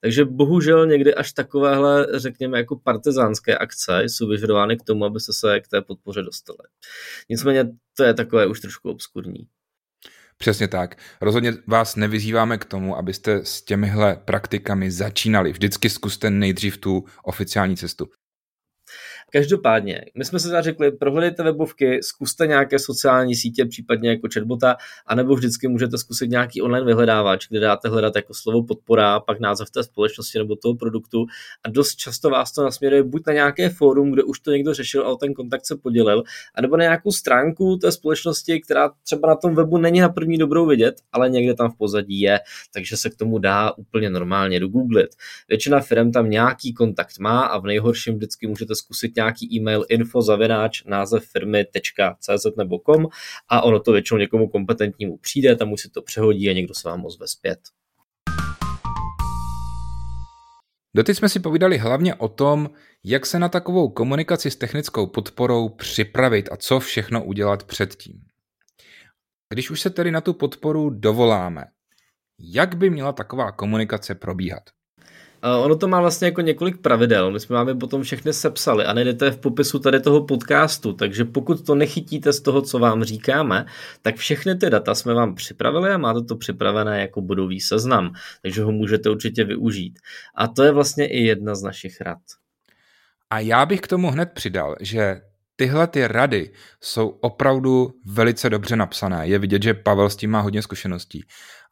Takže 0.00 0.24
bohužel 0.24 0.86
někdy 0.86 1.14
až 1.14 1.32
takovéhle, 1.32 2.06
řekněme, 2.14 2.58
jako 2.58 2.76
partizánské 2.76 3.58
akce 3.58 4.02
jsou 4.02 4.28
vyžadovány 4.28 4.76
k 4.76 4.82
tomu, 4.82 5.04
aby 5.04 5.20
se 5.20 5.60
k 5.60 5.68
té 5.68 5.82
podpoře 5.82 6.22
dostali. 6.22 6.58
Nicméně 7.30 7.64
to 7.96 8.04
je 8.04 8.14
takové 8.14 8.46
už 8.46 8.60
trošku 8.60 8.90
obskurní. 8.90 9.46
Přesně 10.36 10.68
tak. 10.68 10.98
Rozhodně 11.20 11.52
vás 11.66 11.96
nevyzýváme 11.96 12.58
k 12.58 12.64
tomu, 12.64 12.96
abyste 12.96 13.44
s 13.44 13.62
těmihle 13.62 14.16
praktikami 14.24 14.90
začínali. 14.90 15.52
Vždycky 15.52 15.90
zkuste 15.90 16.30
nejdřív 16.30 16.78
tu 16.78 17.04
oficiální 17.22 17.76
cestu. 17.76 18.08
Každopádně, 19.32 20.04
my 20.18 20.24
jsme 20.24 20.40
se 20.40 20.48
teda 20.48 20.62
řekli, 20.62 20.92
prohledejte 20.92 21.42
webovky, 21.42 22.02
zkuste 22.02 22.46
nějaké 22.46 22.78
sociální 22.78 23.36
sítě, 23.36 23.64
případně 23.64 24.10
jako 24.10 24.28
chatbota, 24.34 24.76
anebo 25.06 25.34
vždycky 25.34 25.68
můžete 25.68 25.98
zkusit 25.98 26.30
nějaký 26.30 26.62
online 26.62 26.86
vyhledávač, 26.86 27.48
kde 27.48 27.60
dáte 27.60 27.88
hledat 27.88 28.16
jako 28.16 28.34
slovo 28.34 28.62
podpora, 28.62 29.20
pak 29.20 29.40
název 29.40 29.70
té 29.70 29.84
společnosti 29.84 30.38
nebo 30.38 30.56
toho 30.56 30.74
produktu 30.74 31.26
a 31.64 31.70
dost 31.70 31.94
často 31.94 32.30
vás 32.30 32.52
to 32.52 32.64
nasměruje 32.64 33.02
buď 33.02 33.22
na 33.26 33.32
nějaké 33.32 33.70
fórum, 33.70 34.10
kde 34.10 34.22
už 34.22 34.40
to 34.40 34.50
někdo 34.50 34.74
řešil 34.74 35.06
a 35.06 35.08
o 35.08 35.16
ten 35.16 35.34
kontakt 35.34 35.66
se 35.66 35.76
podělil, 35.76 36.22
anebo 36.54 36.76
na 36.76 36.82
nějakou 36.82 37.12
stránku 37.12 37.76
té 37.76 37.92
společnosti, 37.92 38.60
která 38.60 38.90
třeba 39.02 39.28
na 39.28 39.36
tom 39.36 39.54
webu 39.54 39.78
není 39.78 40.00
na 40.00 40.08
první 40.08 40.38
dobrou 40.38 40.66
vidět, 40.66 40.94
ale 41.12 41.30
někde 41.30 41.54
tam 41.54 41.70
v 41.70 41.76
pozadí 41.76 42.20
je, 42.20 42.40
takže 42.74 42.96
se 42.96 43.10
k 43.10 43.16
tomu 43.16 43.38
dá 43.38 43.72
úplně 43.72 44.10
normálně 44.10 44.60
dogooglit. 44.60 45.08
Většina 45.48 45.80
firm 45.80 46.12
tam 46.12 46.30
nějaký 46.30 46.74
kontakt 46.74 47.18
má 47.18 47.40
a 47.40 47.58
v 47.58 47.64
nejhorším 47.64 48.14
vždycky 48.14 48.46
můžete 48.46 48.74
zkusit 48.74 49.21
nějaký 49.22 49.56
e-mail 49.56 49.84
info 49.88 50.22
zavináč 50.22 50.84
název 50.84 51.24
firmy.cz 51.24 52.46
nebo 52.56 52.78
com 52.78 53.08
a 53.48 53.62
ono 53.62 53.80
to 53.80 53.92
většinou 53.92 54.18
někomu 54.18 54.48
kompetentnímu 54.48 55.16
přijde, 55.16 55.56
tam 55.56 55.72
už 55.72 55.80
si 55.80 55.90
to 55.90 56.02
přehodí 56.02 56.50
a 56.50 56.52
někdo 56.52 56.74
se 56.74 56.88
vám 56.88 57.04
ozve 57.04 57.28
zpět. 57.28 57.58
Doteď 60.96 61.16
jsme 61.16 61.28
si 61.28 61.40
povídali 61.40 61.78
hlavně 61.78 62.14
o 62.14 62.28
tom, 62.28 62.70
jak 63.04 63.26
se 63.26 63.38
na 63.38 63.48
takovou 63.48 63.88
komunikaci 63.88 64.50
s 64.50 64.56
technickou 64.56 65.06
podporou 65.06 65.68
připravit 65.68 66.48
a 66.52 66.56
co 66.56 66.80
všechno 66.80 67.24
udělat 67.24 67.64
předtím. 67.64 68.20
Když 69.48 69.70
už 69.70 69.80
se 69.80 69.90
tedy 69.90 70.10
na 70.10 70.20
tu 70.20 70.32
podporu 70.32 70.90
dovoláme, 70.90 71.64
jak 72.38 72.74
by 72.74 72.90
měla 72.90 73.12
taková 73.12 73.52
komunikace 73.52 74.14
probíhat? 74.14 74.62
Ono 75.42 75.76
to 75.76 75.88
má 75.88 76.00
vlastně 76.00 76.26
jako 76.26 76.40
několik 76.40 76.80
pravidel. 76.80 77.30
My 77.30 77.40
jsme 77.40 77.56
vám 77.56 77.68
je 77.68 77.74
potom 77.74 78.02
všechny 78.02 78.32
sepsali 78.32 78.84
a 78.84 78.92
najdete 78.92 79.30
v 79.30 79.38
popisu 79.38 79.78
tady 79.78 80.00
toho 80.00 80.24
podcastu, 80.24 80.92
takže 80.92 81.24
pokud 81.24 81.66
to 81.66 81.74
nechytíte 81.74 82.32
z 82.32 82.40
toho, 82.40 82.62
co 82.62 82.78
vám 82.78 83.04
říkáme, 83.04 83.66
tak 84.02 84.16
všechny 84.16 84.54
ty 84.54 84.70
data 84.70 84.94
jsme 84.94 85.14
vám 85.14 85.34
připravili 85.34 85.90
a 85.90 85.98
máte 85.98 86.22
to 86.22 86.36
připravené 86.36 87.00
jako 87.00 87.20
bodový 87.20 87.60
seznam, 87.60 88.12
takže 88.42 88.62
ho 88.62 88.72
můžete 88.72 89.10
určitě 89.10 89.44
využít. 89.44 89.98
A 90.34 90.48
to 90.48 90.62
je 90.62 90.72
vlastně 90.72 91.06
i 91.06 91.24
jedna 91.24 91.54
z 91.54 91.62
našich 91.62 92.00
rad. 92.00 92.18
A 93.30 93.38
já 93.38 93.66
bych 93.66 93.80
k 93.80 93.88
tomu 93.88 94.10
hned 94.10 94.30
přidal, 94.34 94.76
že 94.80 95.20
tyhle 95.56 95.86
ty 95.86 96.06
rady 96.06 96.50
jsou 96.80 97.08
opravdu 97.08 97.90
velice 98.06 98.50
dobře 98.50 98.76
napsané. 98.76 99.28
Je 99.28 99.38
vidět, 99.38 99.62
že 99.62 99.74
Pavel 99.74 100.10
s 100.10 100.16
tím 100.16 100.30
má 100.30 100.40
hodně 100.40 100.62
zkušeností 100.62 101.24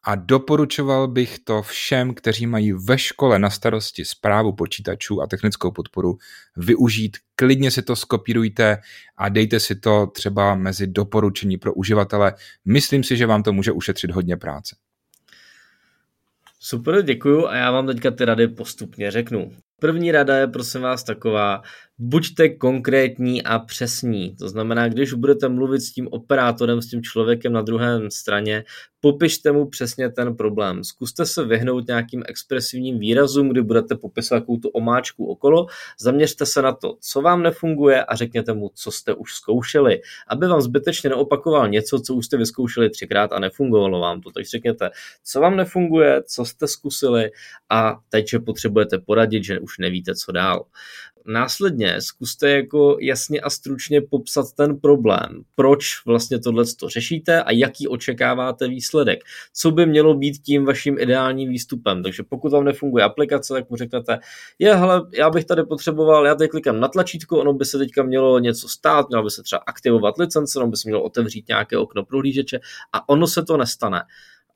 a 0.05 0.15
doporučoval 0.15 1.09
bych 1.09 1.39
to 1.39 1.63
všem, 1.63 2.15
kteří 2.15 2.47
mají 2.47 2.73
ve 2.73 2.99
škole 2.99 3.39
na 3.39 3.51
starosti 3.51 4.05
zprávu 4.05 4.53
počítačů 4.53 5.23
a 5.23 5.27
technickou 5.27 5.71
podporu 5.71 6.19
využít. 6.57 7.17
Klidně 7.35 7.71
si 7.71 7.83
to 7.83 7.97
skopírujte 7.97 8.79
a 9.17 9.29
dejte 9.29 9.61
si 9.61 9.75
to 9.75 10.07
třeba 10.07 10.55
mezi 10.55 10.87
doporučení 10.87 11.57
pro 11.57 11.75
uživatele. 11.75 12.35
Myslím 12.65 13.05
si, 13.05 13.17
že 13.17 13.27
vám 13.27 13.43
to 13.43 13.53
může 13.53 13.73
ušetřit 13.73 14.11
hodně 14.11 14.37
práce. 14.37 14.77
Super, 16.61 17.03
děkuju 17.03 17.47
a 17.47 17.57
já 17.57 17.71
vám 17.71 17.87
teďka 17.87 18.11
ty 18.11 18.25
rady 18.25 18.49
postupně 18.49 19.11
řeknu. 19.11 19.53
První 19.81 20.13
rada 20.13 20.37
je 20.37 20.47
prosím 20.47 20.81
vás 20.81 21.05
taková, 21.05 21.63
buďte 22.03 22.49
konkrétní 22.49 23.43
a 23.43 23.59
přesní. 23.59 24.37
To 24.37 24.49
znamená, 24.49 24.89
když 24.89 25.13
budete 25.13 25.49
mluvit 25.49 25.81
s 25.81 25.93
tím 25.93 26.09
operátorem, 26.11 26.83
s 26.83 26.87
tím 26.87 27.03
člověkem 27.03 27.53
na 27.53 27.63
druhé 27.63 28.11
straně, 28.11 28.65
popište 29.01 29.53
mu 29.53 29.67
přesně 29.67 30.11
ten 30.11 30.37
problém. 30.37 30.85
Zkuste 30.85 31.27
se 31.27 31.45
vyhnout 31.45 31.89
nějakým 31.89 32.23
expresivním 32.29 32.99
výrazům, 32.99 33.49
kdy 33.49 33.63
budete 33.63 33.95
popisovat 33.95 34.41
takovou 34.41 34.59
tu 34.59 34.69
omáčku 34.69 35.27
okolo. 35.27 35.67
Zaměřte 36.01 36.47
se 36.47 36.63
na 36.63 36.73
to, 36.73 36.97
co 37.01 37.23
vám 37.23 37.43
nefunguje 37.43 38.05
a 38.05 38.17
řekněte 38.17 38.53
mu, 38.53 38.71
co 38.75 38.91
jste 38.93 39.15
už 39.15 39.35
zkoušeli, 39.35 40.01
aby 40.29 40.47
vám 40.47 40.61
zbytečně 40.61 41.11
neopakoval 41.11 41.69
něco, 41.69 42.01
co 42.01 42.15
už 42.15 42.27
jste 42.27 42.37
vyzkoušeli 42.37 42.91
třikrát 42.91 43.33
a 43.33 43.39
nefungovalo 43.39 44.01
vám 44.01 44.21
to. 44.21 44.31
Takže 44.31 44.51
řekněte, 44.51 44.91
co 45.25 45.41
vám 45.41 45.57
nefunguje, 45.57 46.23
co 46.23 46.45
jste 46.45 46.69
zkusili 46.69 47.31
a 47.71 47.99
teď, 48.09 48.29
že 48.29 48.39
potřebujete 48.39 48.99
poradit, 48.99 49.45
že 49.45 49.61
už 49.61 49.79
nevíte, 49.79 50.15
co 50.15 50.33
dál. 50.33 50.65
Následně 51.27 52.01
zkuste 52.01 52.51
jako 52.51 52.97
jasně 53.01 53.41
a 53.41 53.51
stručně 53.51 54.01
popsat 54.01 54.53
ten 54.53 54.77
problém, 54.77 55.43
proč 55.55 56.05
vlastně 56.07 56.39
tohle 56.39 56.65
to 56.81 56.89
řešíte 56.89 57.43
a 57.43 57.53
jaký 57.53 57.89
očekáváte 57.89 58.69
výsledek, 58.69 59.21
co 59.55 59.71
by 59.71 59.87
mělo 59.87 60.15
být 60.15 60.39
tím 60.39 60.65
vaším 60.65 60.99
ideálním 60.99 61.49
výstupem. 61.49 62.03
Takže 62.03 62.23
pokud 62.23 62.53
vám 62.53 62.65
nefunguje 62.65 63.05
aplikace, 63.05 63.55
tak 63.55 63.71
mu 63.71 63.77
řeknete, 63.77 64.19
je, 64.59 64.75
hele, 64.75 65.03
já 65.19 65.31
bych 65.31 65.45
tady 65.45 65.65
potřeboval, 65.65 66.27
já 66.27 66.35
tady 66.35 66.49
klikám 66.49 66.81
na 66.81 66.89
tlačítko, 66.89 67.41
ono 67.41 67.53
by 67.53 67.65
se 67.65 67.79
teďka 67.79 68.03
mělo 68.03 68.39
něco 68.39 68.69
stát, 68.69 69.09
mělo 69.09 69.25
by 69.25 69.31
se 69.31 69.43
třeba 69.43 69.63
aktivovat 69.67 70.19
licence, 70.19 70.59
ono 70.59 70.69
by 70.69 70.77
se 70.77 70.89
mělo 70.89 71.03
otevřít 71.03 71.49
nějaké 71.49 71.79
okno 71.79 72.05
prohlížeče 72.05 72.61
a 72.93 73.09
ono 73.09 73.27
se 73.27 73.43
to 73.43 73.57
nestane 73.57 74.03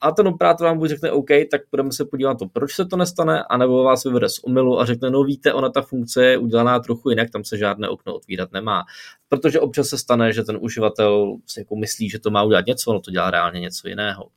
a 0.00 0.12
ten 0.12 0.28
operátor 0.28 0.66
vám 0.66 0.78
buď 0.78 0.88
řekne 0.88 1.10
OK, 1.10 1.28
tak 1.50 1.60
budeme 1.70 1.92
se 1.92 2.04
podívat 2.04 2.30
na 2.30 2.34
to, 2.34 2.46
proč 2.46 2.74
se 2.74 2.84
to 2.84 2.96
nestane, 2.96 3.44
anebo 3.44 3.82
vás 3.82 4.04
vyvede 4.04 4.28
z 4.28 4.38
omylu 4.38 4.80
a 4.80 4.84
řekne, 4.84 5.10
no 5.10 5.24
víte, 5.24 5.52
ona 5.52 5.68
ta 5.68 5.82
funkce 5.82 6.24
je 6.24 6.38
udělaná 6.38 6.80
trochu 6.80 7.10
jinak, 7.10 7.30
tam 7.30 7.44
se 7.44 7.58
žádné 7.58 7.88
okno 7.88 8.14
otvírat 8.14 8.52
nemá. 8.52 8.84
Protože 9.28 9.60
občas 9.60 9.88
se 9.88 9.98
stane, 9.98 10.32
že 10.32 10.42
ten 10.42 10.58
uživatel 10.60 11.36
si 11.46 11.60
jako 11.60 11.76
myslí, 11.76 12.10
že 12.10 12.18
to 12.18 12.30
má 12.30 12.42
udělat 12.42 12.66
něco, 12.66 12.90
ono 12.90 13.00
to 13.00 13.10
dělá 13.10 13.30
reálně 13.30 13.60
něco 13.60 13.88
jiného. 13.88 14.28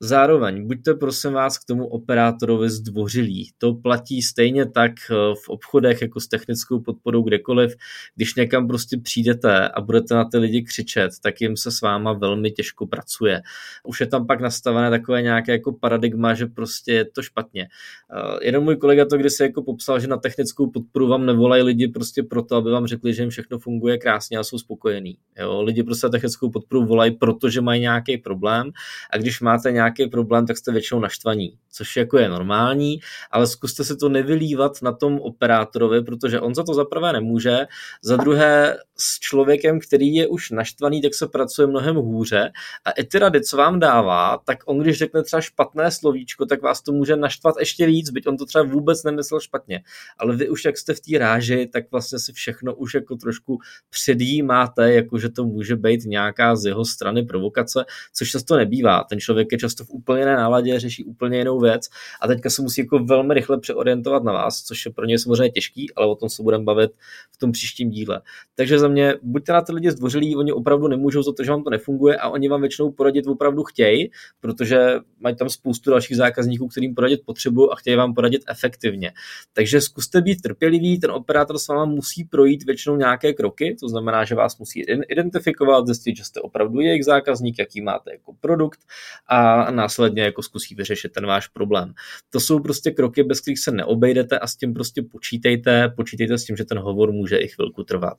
Zároveň 0.00 0.66
buďte 0.66 0.94
prosím 0.94 1.32
vás 1.32 1.58
k 1.58 1.64
tomu 1.64 1.86
operátorovi 1.86 2.70
zdvořilí. 2.70 3.50
To 3.58 3.74
platí 3.74 4.22
stejně 4.22 4.66
tak 4.66 4.92
eh, 5.10 5.14
v 5.44 5.48
obchodech 5.48 6.02
jako 6.02 6.20
s 6.20 6.28
technickou 6.28 6.80
podporou 6.80 7.22
kdekoliv. 7.22 7.74
Když 8.14 8.34
někam 8.34 8.68
prostě 8.68 8.96
přijdete 8.98 9.68
a 9.68 9.80
budete 9.80 10.14
na 10.14 10.24
ty 10.24 10.38
lidi 10.38 10.62
křičet, 10.62 11.10
tak 11.22 11.40
jim 11.40 11.56
se 11.56 11.70
s 11.70 11.80
váma 11.80 12.12
velmi 12.12 12.50
těžko 12.50 12.86
pracuje. 12.86 13.42
Už 13.84 14.00
je 14.00 14.06
tam 14.06 14.26
pak 14.26 14.40
nastavené 14.40 14.90
takové 14.90 15.22
nějaké 15.22 15.52
jako 15.52 15.72
paradigma, 15.72 16.34
že 16.34 16.46
prostě 16.46 16.92
je 16.92 17.04
to 17.04 17.22
špatně. 17.22 17.62
Eh, 17.62 18.38
jeden 18.42 18.62
můj 18.62 18.76
kolega 18.76 19.04
to 19.04 19.16
kdysi 19.16 19.42
jako 19.42 19.62
popsal, 19.62 20.00
že 20.00 20.06
na 20.06 20.16
technickou 20.16 20.70
podporu 20.70 21.08
vám 21.08 21.26
nevolají 21.26 21.62
lidi 21.62 21.88
prostě 21.88 22.22
proto, 22.22 22.56
aby 22.56 22.70
vám 22.70 22.86
řekli, 22.86 23.14
že 23.14 23.22
jim 23.22 23.30
všechno 23.30 23.58
funguje 23.58 23.98
krásně 23.98 24.38
a 24.38 24.44
jsou 24.44 24.58
spokojení. 24.58 25.16
Jo? 25.38 25.62
Lidi 25.62 25.82
prostě 25.82 26.06
na 26.06 26.10
technickou 26.10 26.50
podporu 26.50 26.86
volají, 26.86 27.10
protože 27.10 27.60
mají 27.60 27.80
nějaký 27.80 28.18
problém 28.18 28.70
a 29.12 29.16
když 29.16 29.40
máte 29.40 29.72
nějaký 29.72 29.83
nějaký 29.84 30.06
problém, 30.06 30.46
tak 30.46 30.56
jste 30.56 30.72
většinou 30.72 31.00
naštvaní, 31.00 31.58
což 31.72 31.96
jako 31.96 32.18
je 32.18 32.28
normální, 32.28 33.00
ale 33.30 33.46
zkuste 33.46 33.84
se 33.84 33.96
to 33.96 34.08
nevylívat 34.08 34.82
na 34.82 34.92
tom 34.92 35.20
operátorovi, 35.20 36.02
protože 36.02 36.40
on 36.40 36.54
za 36.54 36.62
to 36.62 36.74
za 36.74 36.84
prvé 36.84 37.12
nemůže, 37.12 37.66
za 38.02 38.16
druhé 38.16 38.76
s 38.96 39.18
člověkem, 39.18 39.80
který 39.80 40.14
je 40.14 40.28
už 40.28 40.50
naštvaný, 40.50 41.02
tak 41.02 41.14
se 41.14 41.28
pracuje 41.28 41.66
mnohem 41.66 41.96
hůře 41.96 42.50
a 42.84 42.90
i 42.90 43.04
ty 43.04 43.18
rady, 43.18 43.40
co 43.40 43.56
vám 43.56 43.80
dává, 43.80 44.38
tak 44.44 44.58
on 44.66 44.78
když 44.78 44.98
řekne 44.98 45.22
třeba 45.22 45.40
špatné 45.40 45.90
slovíčko, 45.90 46.46
tak 46.46 46.62
vás 46.62 46.82
to 46.82 46.92
může 46.92 47.16
naštvat 47.16 47.54
ještě 47.58 47.86
víc, 47.86 48.10
byť 48.10 48.26
on 48.26 48.36
to 48.36 48.46
třeba 48.46 48.64
vůbec 48.64 49.04
nemyslel 49.04 49.40
špatně. 49.40 49.82
Ale 50.18 50.36
vy 50.36 50.48
už 50.48 50.64
jak 50.64 50.78
jste 50.78 50.94
v 50.94 51.00
té 51.00 51.18
ráži, 51.18 51.68
tak 51.72 51.84
vlastně 51.90 52.18
si 52.18 52.32
všechno 52.32 52.74
už 52.74 52.94
jako 52.94 53.16
trošku 53.16 53.58
předjímáte, 53.90 54.92
jako 54.92 55.18
že 55.18 55.28
to 55.28 55.44
může 55.44 55.76
být 55.76 56.00
nějaká 56.04 56.56
z 56.56 56.64
jeho 56.64 56.84
strany 56.84 57.22
provokace, 57.22 57.84
což 58.12 58.30
často 58.30 58.56
nebývá. 58.56 59.04
Ten 59.04 59.20
člověk 59.20 59.52
je 59.52 59.58
často 59.58 59.73
v 59.82 59.90
úplně 59.90 60.20
jiné 60.20 60.36
náladě, 60.36 60.80
řeší 60.80 61.04
úplně 61.04 61.38
jinou 61.38 61.60
věc 61.60 61.88
a 62.20 62.26
teďka 62.26 62.50
se 62.50 62.62
musí 62.62 62.80
jako 62.80 62.98
velmi 62.98 63.34
rychle 63.34 63.60
přeorientovat 63.60 64.24
na 64.24 64.32
vás, 64.32 64.62
což 64.62 64.86
je 64.86 64.92
pro 64.92 65.04
ně 65.04 65.18
samozřejmě 65.18 65.50
těžký, 65.50 65.94
ale 65.96 66.06
o 66.06 66.14
tom 66.14 66.28
se 66.28 66.42
budeme 66.42 66.64
bavit 66.64 66.90
v 67.32 67.36
tom 67.36 67.52
příštím 67.52 67.90
díle. 67.90 68.22
Takže 68.54 68.78
za 68.78 68.88
mě 68.88 69.14
buďte 69.22 69.52
na 69.52 69.62
ty 69.62 69.72
lidi 69.72 69.90
zdvořilí, 69.90 70.36
oni 70.36 70.52
opravdu 70.52 70.88
nemůžou 70.88 71.22
za 71.22 71.32
to, 71.32 71.44
že 71.44 71.50
vám 71.50 71.62
to 71.62 71.70
nefunguje 71.70 72.16
a 72.16 72.28
oni 72.28 72.48
vám 72.48 72.60
většinou 72.60 72.90
poradit 72.90 73.26
opravdu 73.26 73.62
chtějí, 73.62 74.10
protože 74.40 74.94
mají 75.20 75.36
tam 75.36 75.48
spoustu 75.48 75.90
dalších 75.90 76.16
zákazníků, 76.16 76.68
kterým 76.68 76.94
poradit 76.94 77.20
potřebují 77.26 77.68
a 77.72 77.74
chtějí 77.76 77.96
vám 77.96 78.14
poradit 78.14 78.42
efektivně. 78.48 79.12
Takže 79.52 79.80
zkuste 79.80 80.20
být 80.20 80.42
trpěliví, 80.42 81.00
ten 81.00 81.10
operátor 81.10 81.58
s 81.58 81.68
váma 81.68 81.84
musí 81.84 82.24
projít 82.24 82.64
většinou 82.64 82.96
nějaké 82.96 83.32
kroky, 83.32 83.76
to 83.80 83.88
znamená, 83.88 84.24
že 84.24 84.34
vás 84.34 84.58
musí 84.58 84.82
identifikovat, 85.08 85.86
zjistit, 85.86 86.16
že 86.16 86.24
jste 86.24 86.40
opravdu 86.40 86.80
jejich 86.80 87.04
zákazník, 87.04 87.58
jaký 87.58 87.80
máte 87.80 88.12
jako 88.12 88.32
produkt 88.40 88.80
a 89.26 89.63
a 89.64 89.70
následně 89.70 90.22
jako 90.22 90.42
zkusí 90.42 90.74
vyřešit 90.74 91.12
ten 91.12 91.26
váš 91.26 91.48
problém. 91.48 91.94
To 92.30 92.40
jsou 92.40 92.60
prostě 92.60 92.90
kroky, 92.90 93.22
bez 93.22 93.40
kterých 93.40 93.58
se 93.58 93.70
neobejdete 93.70 94.38
a 94.38 94.46
s 94.46 94.56
tím 94.56 94.74
prostě 94.74 95.02
počítejte, 95.02 95.88
počítejte 95.88 96.38
s 96.38 96.44
tím, 96.44 96.56
že 96.56 96.64
ten 96.64 96.78
hovor 96.78 97.12
může 97.12 97.36
i 97.36 97.48
chvilku 97.48 97.84
trvat. 97.84 98.18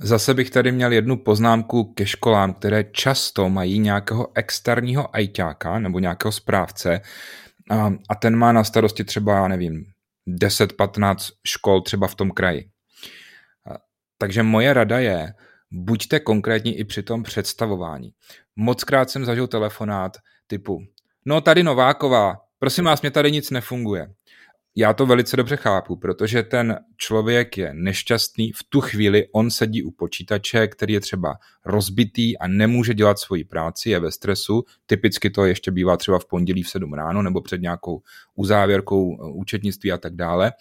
Zase 0.00 0.34
bych 0.34 0.50
tady 0.50 0.72
měl 0.72 0.92
jednu 0.92 1.16
poznámku 1.16 1.84
ke 1.84 2.06
školám, 2.06 2.54
které 2.54 2.84
často 2.84 3.48
mají 3.48 3.78
nějakého 3.78 4.28
externího 4.34 5.16
ajťáka 5.16 5.78
nebo 5.78 5.98
nějakého 5.98 6.32
správce 6.32 7.00
a, 7.70 7.92
a 8.08 8.14
ten 8.14 8.36
má 8.36 8.52
na 8.52 8.64
starosti 8.64 9.04
třeba, 9.04 9.48
nevím, 9.48 9.84
10-15 10.28 11.16
škol 11.46 11.80
třeba 11.80 12.06
v 12.06 12.14
tom 12.14 12.30
kraji. 12.30 12.68
Takže 14.18 14.42
moje 14.42 14.72
rada 14.72 14.98
je, 14.98 15.34
buďte 15.72 16.20
konkrétní 16.20 16.78
i 16.78 16.84
při 16.84 17.02
tom 17.02 17.22
představování. 17.22 18.12
Mockrát 18.56 19.10
jsem 19.10 19.24
zažil 19.24 19.46
telefonát 19.46 20.16
typu, 20.46 20.80
no 21.24 21.40
tady 21.40 21.62
Nováková, 21.62 22.36
prosím 22.58 22.84
vás, 22.84 23.02
mě 23.02 23.10
tady 23.10 23.32
nic 23.32 23.50
nefunguje 23.50 24.08
já 24.76 24.92
to 24.92 25.06
velice 25.06 25.36
dobře 25.36 25.56
chápu, 25.56 25.96
protože 25.96 26.42
ten 26.42 26.78
člověk 26.96 27.58
je 27.58 27.70
nešťastný, 27.74 28.52
v 28.52 28.64
tu 28.68 28.80
chvíli 28.80 29.26
on 29.32 29.50
sedí 29.50 29.82
u 29.82 29.90
počítače, 29.90 30.68
který 30.68 30.94
je 30.94 31.00
třeba 31.00 31.36
rozbitý 31.64 32.38
a 32.38 32.48
nemůže 32.48 32.94
dělat 32.94 33.18
svoji 33.18 33.44
práci, 33.44 33.90
je 33.90 34.00
ve 34.00 34.12
stresu, 34.12 34.64
typicky 34.86 35.30
to 35.30 35.44
ještě 35.44 35.70
bývá 35.70 35.96
třeba 35.96 36.18
v 36.18 36.24
pondělí 36.24 36.62
v 36.62 36.68
7 36.68 36.94
ráno 36.94 37.22
nebo 37.22 37.40
před 37.40 37.60
nějakou 37.60 38.02
uzávěrkou 38.34 39.16
eh, 39.20 39.30
účetnictví 39.32 39.92
a 39.92 39.98
tak 39.98 40.16
dále. 40.16 40.52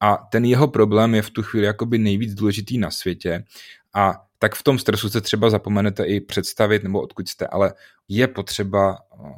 A 0.00 0.16
ten 0.32 0.44
jeho 0.44 0.68
problém 0.68 1.14
je 1.14 1.22
v 1.22 1.30
tu 1.30 1.42
chvíli 1.42 1.66
jakoby 1.66 1.98
nejvíc 1.98 2.34
důležitý 2.34 2.78
na 2.78 2.90
světě 2.90 3.44
a 3.94 4.25
tak 4.38 4.54
v 4.54 4.62
tom 4.62 4.78
stresu 4.78 5.08
se 5.08 5.20
třeba 5.20 5.50
zapomenete 5.50 6.04
i 6.04 6.20
představit 6.20 6.82
nebo 6.82 7.00
odkud 7.00 7.28
jste, 7.28 7.46
ale 7.46 7.74
je 8.08 8.28
potřeba 8.28 8.98
eh, 8.98 9.32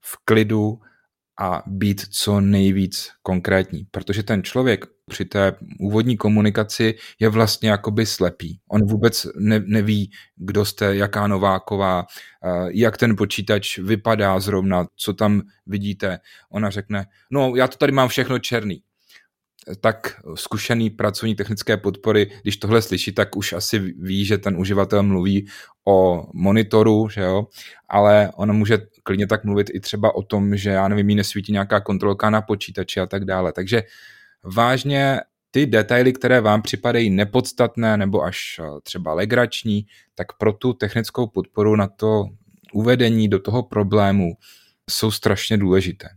v 0.00 0.16
klidu 0.24 0.80
a 1.40 1.62
být 1.66 2.06
co 2.10 2.40
nejvíc 2.40 3.10
konkrétní, 3.22 3.86
protože 3.90 4.22
ten 4.22 4.42
člověk 4.42 4.86
při 5.08 5.24
té 5.24 5.56
úvodní 5.80 6.16
komunikaci 6.16 6.94
je 7.20 7.28
vlastně 7.28 7.70
jakoby 7.70 8.06
slepý. 8.06 8.60
On 8.70 8.86
vůbec 8.86 9.26
ne, 9.36 9.62
neví, 9.66 10.10
kdo 10.36 10.64
jste, 10.64 10.96
jaká 10.96 11.26
Nováková, 11.26 12.06
eh, 12.44 12.68
jak 12.72 12.96
ten 12.96 13.16
počítač 13.16 13.78
vypadá 13.78 14.40
zrovna, 14.40 14.86
co 14.96 15.12
tam 15.12 15.42
vidíte. 15.66 16.18
Ona 16.50 16.70
řekne, 16.70 17.06
no 17.30 17.52
já 17.56 17.68
to 17.68 17.76
tady 17.76 17.92
mám 17.92 18.08
všechno 18.08 18.38
černý 18.38 18.82
tak 19.80 20.20
zkušený 20.34 20.90
pracovní 20.90 21.34
technické 21.34 21.76
podpory, 21.76 22.30
když 22.42 22.56
tohle 22.56 22.82
slyší, 22.82 23.12
tak 23.12 23.36
už 23.36 23.52
asi 23.52 23.78
ví, 23.78 24.24
že 24.24 24.38
ten 24.38 24.56
uživatel 24.56 25.02
mluví 25.02 25.46
o 25.84 26.26
monitoru, 26.34 27.08
že 27.08 27.20
jo, 27.20 27.46
ale 27.88 28.30
ona 28.36 28.52
může 28.52 28.78
klidně 29.02 29.26
tak 29.26 29.44
mluvit 29.44 29.70
i 29.74 29.80
třeba 29.80 30.14
o 30.14 30.22
tom, 30.22 30.56
že 30.56 30.70
já 30.70 30.88
nevím, 30.88 31.10
jí 31.10 31.16
nesvítí 31.16 31.52
nějaká 31.52 31.80
kontrolka 31.80 32.30
na 32.30 32.42
počítači 32.42 33.00
a 33.00 33.06
tak 33.06 33.24
dále. 33.24 33.52
Takže 33.52 33.82
vážně 34.44 35.20
ty 35.50 35.66
detaily, 35.66 36.12
které 36.12 36.40
vám 36.40 36.62
připadají 36.62 37.10
nepodstatné 37.10 37.96
nebo 37.96 38.22
až 38.22 38.60
eh, 38.60 38.80
třeba 38.82 39.14
legrační, 39.14 39.86
tak 40.14 40.26
pro 40.32 40.52
tu 40.52 40.72
technickou 40.72 41.26
podporu 41.26 41.76
na 41.76 41.88
to 41.88 42.24
uvedení 42.72 43.28
do 43.28 43.38
toho 43.38 43.62
problému 43.62 44.32
jsou 44.90 45.10
strašně 45.10 45.56
důležité. 45.58 46.08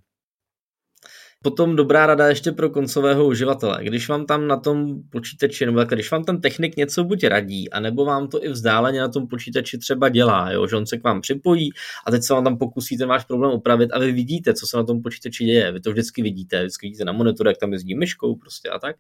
Potom 1.44 1.76
dobrá 1.76 2.06
rada 2.06 2.28
ještě 2.28 2.52
pro 2.52 2.70
koncového 2.70 3.26
uživatele. 3.26 3.80
Když 3.84 4.10
vám 4.10 4.26
tam 4.26 4.48
na 4.48 4.58
tom 4.58 5.04
počítači, 5.10 5.66
nebo 5.66 5.84
když 5.84 6.12
vám 6.12 6.24
ten 6.24 6.42
technik 6.42 6.76
něco 6.76 7.04
buď 7.04 7.24
radí, 7.24 7.72
anebo 7.72 8.06
vám 8.06 8.28
to 8.28 8.46
i 8.46 8.50
vzdáleně 8.50 9.00
na 9.00 9.08
tom 9.08 9.28
počítači 9.28 9.78
třeba 9.78 10.10
dělá, 10.10 10.52
jo? 10.52 10.68
že 10.68 10.76
on 10.76 10.86
se 10.86 10.98
k 10.98 11.04
vám 11.04 11.22
připojí 11.22 11.70
a 12.08 12.12
teď 12.12 12.24
se 12.24 12.34
vám 12.34 12.44
tam 12.44 12.58
pokusí 12.58 12.98
ten 12.98 13.08
váš 13.08 13.26
problém 13.26 13.52
opravit 13.52 13.92
a 13.94 14.00
vy 14.00 14.12
vidíte, 14.12 14.54
co 14.54 14.68
se 14.68 14.78
na 14.78 14.84
tom 14.84 15.02
počítači 15.02 15.46
děje. 15.46 15.72
Vy 15.72 15.82
to 15.82 15.92
vždycky 15.92 16.22
vidíte, 16.22 16.60
vždycky 16.60 16.88
vidíte 16.88 17.06
na 17.06 17.12
monitoru, 17.12 17.50
jak 17.50 17.58
tam 17.58 17.74
jezdí 17.74 17.96
myškou 17.96 18.36
prostě 18.36 18.70
a 18.70 18.80
tak. 18.80 18.96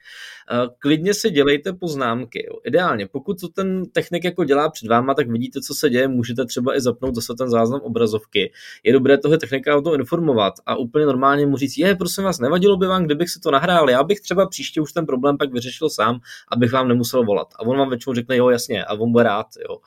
Klidně 0.79 1.13
si 1.13 1.29
dělejte 1.29 1.73
poznámky. 1.73 2.45
Jo? 2.47 2.59
Ideálně, 2.65 3.07
pokud 3.07 3.41
to 3.41 3.47
ten 3.47 3.83
technik 3.91 4.23
jako 4.23 4.43
dělá 4.43 4.69
před 4.69 4.87
váma, 4.87 5.13
tak 5.13 5.29
vidíte, 5.29 5.61
co 5.61 5.73
se 5.73 5.89
děje, 5.89 6.07
můžete 6.07 6.45
třeba 6.45 6.75
i 6.75 6.81
zapnout 6.81 7.15
zase 7.15 7.33
ten 7.37 7.49
záznam 7.49 7.81
obrazovky. 7.81 8.51
Je 8.83 8.93
dobré 8.93 9.17
toho 9.17 9.37
technika 9.37 9.77
o 9.77 9.81
tom 9.81 9.93
informovat 9.99 10.53
a 10.65 10.75
úplně 10.75 11.05
normálně 11.05 11.45
mu 11.45 11.57
říct, 11.57 11.77
je, 11.77 11.95
prosím 11.95 12.23
vás, 12.23 12.30
nevadilo 12.39 12.77
by 12.77 12.87
vám, 12.87 13.05
kdybych 13.05 13.29
si 13.29 13.39
to 13.39 13.51
nahrál, 13.51 13.89
já 13.89 14.03
bych 14.03 14.21
třeba 14.21 14.47
příště 14.47 14.81
už 14.81 14.93
ten 14.93 15.05
problém 15.05 15.37
pak 15.37 15.53
vyřešil 15.53 15.89
sám, 15.89 16.19
abych 16.51 16.71
vám 16.71 16.87
nemusel 16.87 17.25
volat. 17.25 17.47
A 17.55 17.59
on 17.59 17.77
vám 17.77 17.89
většinou 17.89 18.13
řekne, 18.13 18.37
jo, 18.37 18.49
jasně, 18.49 18.85
a 18.85 18.93
on 18.93 19.11
bude 19.11 19.23
rád. 19.23 19.47
Jo. 19.69 19.75
Uh, 19.75 19.79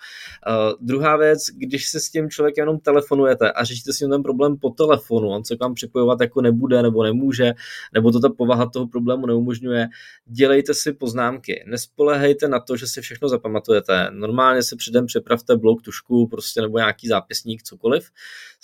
druhá 0.81 1.17
věc, 1.17 1.41
když 1.55 1.89
se 1.89 2.01
s 2.01 2.11
tím 2.11 2.31
člověkem 2.31 2.63
jenom 2.63 2.79
telefonujete 2.81 3.53
a 3.53 3.65
řešíte 3.65 3.93
s 3.93 4.01
ním 4.01 4.11
ten 4.11 4.23
problém 4.23 4.57
po 4.57 4.71
telefonu, 4.71 5.29
on 5.29 5.45
se 5.45 5.57
k 5.57 5.61
vám 5.61 5.75
připojovat 5.75 6.21
jako 6.21 6.41
nebude 6.41 6.83
nebo 6.83 7.03
nemůže, 7.03 7.53
nebo 7.93 8.13
to 8.13 8.21
ta 8.21 8.29
povaha 8.29 8.71
toho 8.71 8.87
problému 8.87 9.27
neumožňuje, 9.27 9.89
dělejte 10.27 10.75
si 10.75 10.93
poznámky. 10.93 11.65
Nespolehejte 11.67 12.49
na 12.49 12.61
to, 12.61 12.77
že 12.77 12.87
si 12.87 13.01
všechno 13.01 13.29
zapamatujete. 13.29 14.11
Normálně 14.11 14.63
si 14.63 14.77
předem 14.77 15.07
připravte 15.07 15.57
blok, 15.57 15.83
tušku, 15.83 16.27
prostě 16.27 16.61
nebo 16.61 16.79
nějaký 16.79 17.09
zápisník, 17.09 17.63
cokoliv. 17.63 18.11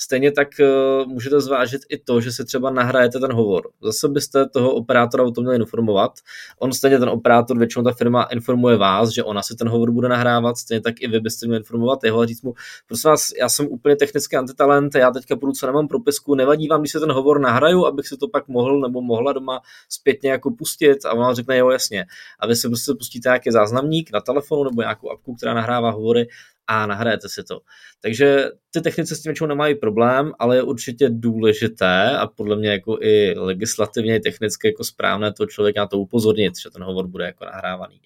Stejně 0.03 0.33
tak 0.33 0.49
uh, 0.61 1.09
můžete 1.09 1.41
zvážit 1.41 1.81
i 1.89 1.99
to, 1.99 2.21
že 2.21 2.33
si 2.33 2.45
třeba 2.45 2.71
nahrajete 2.71 3.19
ten 3.19 3.33
hovor 3.33 3.71
zase 3.83 4.09
byste 4.09 4.49
toho 4.49 4.75
operátora 4.75 5.25
o 5.25 5.31
tom 5.31 5.45
měli 5.45 5.57
informovat. 5.59 6.13
On 6.59 6.73
stejně 6.73 6.99
ten 6.99 7.09
operátor, 7.09 7.59
většinou 7.59 7.85
ta 7.85 7.93
firma 7.93 8.23
informuje 8.23 8.77
vás, 8.77 9.11
že 9.11 9.25
ona 9.25 9.43
si 9.43 9.57
ten 9.57 9.69
hovor 9.69 9.91
bude 9.91 10.09
nahrávat, 10.09 10.57
stejně 10.57 10.81
tak 10.81 10.95
i 11.01 11.09
vy 11.09 11.21
byste 11.21 11.47
měli 11.47 11.61
informovat 11.61 12.05
jeho 12.05 12.21
a 12.21 12.27
říct 12.27 12.43
mu, 12.43 12.55
prosím 12.89 13.11
vás, 13.11 13.31
já 13.41 13.49
jsem 13.49 13.67
úplně 13.67 13.97
technický 13.97 14.37
antitalent, 14.37 14.95
já 14.95 15.11
teďka 15.11 15.37
půjdu, 15.37 15.53
co 15.53 15.67
nemám 15.67 15.89
propisku, 15.89 16.35
nevadí 16.35 16.69
vám, 16.69 16.81
když 16.81 16.93
se 16.93 17.01
ten 17.01 17.13
hovor 17.13 17.41
nahraju, 17.41 17.87
abych 17.87 18.09
si 18.09 18.17
to 18.17 18.29
pak 18.29 18.49
mohl 18.49 18.81
nebo 18.81 19.01
mohla 19.01 19.33
doma 19.33 19.61
zpětně 19.89 20.31
jako 20.31 20.51
pustit 20.51 21.05
a 21.05 21.13
ona 21.13 21.35
řekne, 21.35 21.59
jo, 21.59 21.71
jasně. 21.71 22.07
A 22.39 22.47
vy 22.47 22.57
si 22.57 22.69
prostě 22.69 22.93
pustíte 22.99 23.29
nějaký 23.29 23.51
záznamník 23.51 24.13
na 24.13 24.21
telefonu 24.21 24.65
nebo 24.65 24.83
nějakou 24.83 25.11
apku, 25.11 25.35
která 25.35 25.55
nahrává 25.55 25.91
hovory 25.91 26.27
a 26.71 26.87
nahrajete 26.87 27.29
si 27.29 27.45
to. 27.45 27.61
Takže 28.01 28.45
ty 28.71 28.81
technice 28.81 29.17
s 29.17 29.23
tím 29.23 29.31
většinou 29.31 29.47
nemají 29.47 29.75
problém, 29.75 30.33
ale 30.39 30.57
je 30.57 30.63
určitě 30.63 31.09
důležité 31.11 32.19
a 32.19 32.27
podle 32.27 32.57
mě 32.57 32.71
jako 32.71 32.99
i 33.01 33.35
legislativně, 33.39 34.17
i 34.17 34.21
technicky 34.21 34.69
jako 34.69 34.85
správné 34.85 35.33
to 35.33 35.47
člověk 35.47 35.77
na 35.77 35.87
to 35.87 35.99
upozornit, 35.99 36.53
že 36.63 36.71
ten 36.71 36.83
hovor 36.83 37.07
bude 37.07 37.25
jako 37.25 37.45
nahrávaný. 37.45 38.01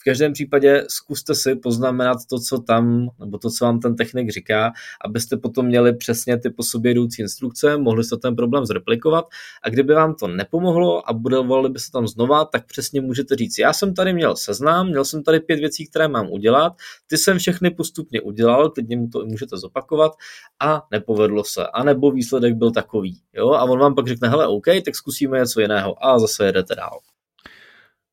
V 0.00 0.04
každém 0.04 0.32
případě 0.32 0.84
zkuste 0.88 1.34
si 1.34 1.54
poznamenat 1.54 2.18
to, 2.30 2.38
co 2.38 2.58
tam, 2.58 3.08
nebo 3.20 3.38
to, 3.38 3.50
co 3.50 3.64
vám 3.64 3.80
ten 3.80 3.96
technik 3.96 4.30
říká, 4.30 4.72
abyste 5.04 5.36
potom 5.36 5.66
měli 5.66 5.96
přesně 5.96 6.38
ty 6.38 6.50
po 6.50 6.62
sobě 6.62 6.90
jdoucí 6.90 7.22
instrukce, 7.22 7.76
mohli 7.76 8.04
jste 8.04 8.16
ten 8.16 8.36
problém 8.36 8.66
zreplikovat 8.66 9.24
a 9.62 9.68
kdyby 9.68 9.94
vám 9.94 10.14
to 10.14 10.28
nepomohlo 10.28 11.10
a 11.10 11.12
budovali 11.12 11.68
by 11.68 11.78
se 11.78 11.92
tam 11.92 12.08
znova, 12.08 12.44
tak 12.44 12.66
přesně 12.66 13.00
můžete 13.00 13.36
říct, 13.36 13.58
já 13.58 13.72
jsem 13.72 13.94
tady 13.94 14.12
měl 14.12 14.36
seznám, 14.36 14.88
měl 14.88 15.04
jsem 15.04 15.22
tady 15.22 15.40
pět 15.40 15.60
věcí, 15.60 15.86
které 15.86 16.08
mám 16.08 16.30
udělat, 16.30 16.72
ty 17.06 17.18
jsem 17.18 17.38
všechny 17.38 17.70
postupně 17.70 18.20
udělal, 18.20 18.70
klidně 18.70 18.96
mu 18.96 19.08
to 19.08 19.26
můžete 19.26 19.56
zopakovat 19.56 20.12
a 20.60 20.86
nepovedlo 20.90 21.44
se, 21.44 21.66
a 21.66 21.84
nebo 21.84 22.10
výsledek 22.10 22.54
byl 22.54 22.70
takový. 22.70 23.20
Jo? 23.34 23.50
A 23.50 23.62
on 23.62 23.78
vám 23.78 23.94
pak 23.94 24.08
řekne, 24.08 24.28
hele, 24.28 24.46
OK, 24.46 24.66
tak 24.84 24.96
zkusíme 24.96 25.38
něco 25.38 25.60
jiného 25.60 26.06
a 26.06 26.18
zase 26.18 26.46
jedete 26.46 26.74
dál. 26.74 26.98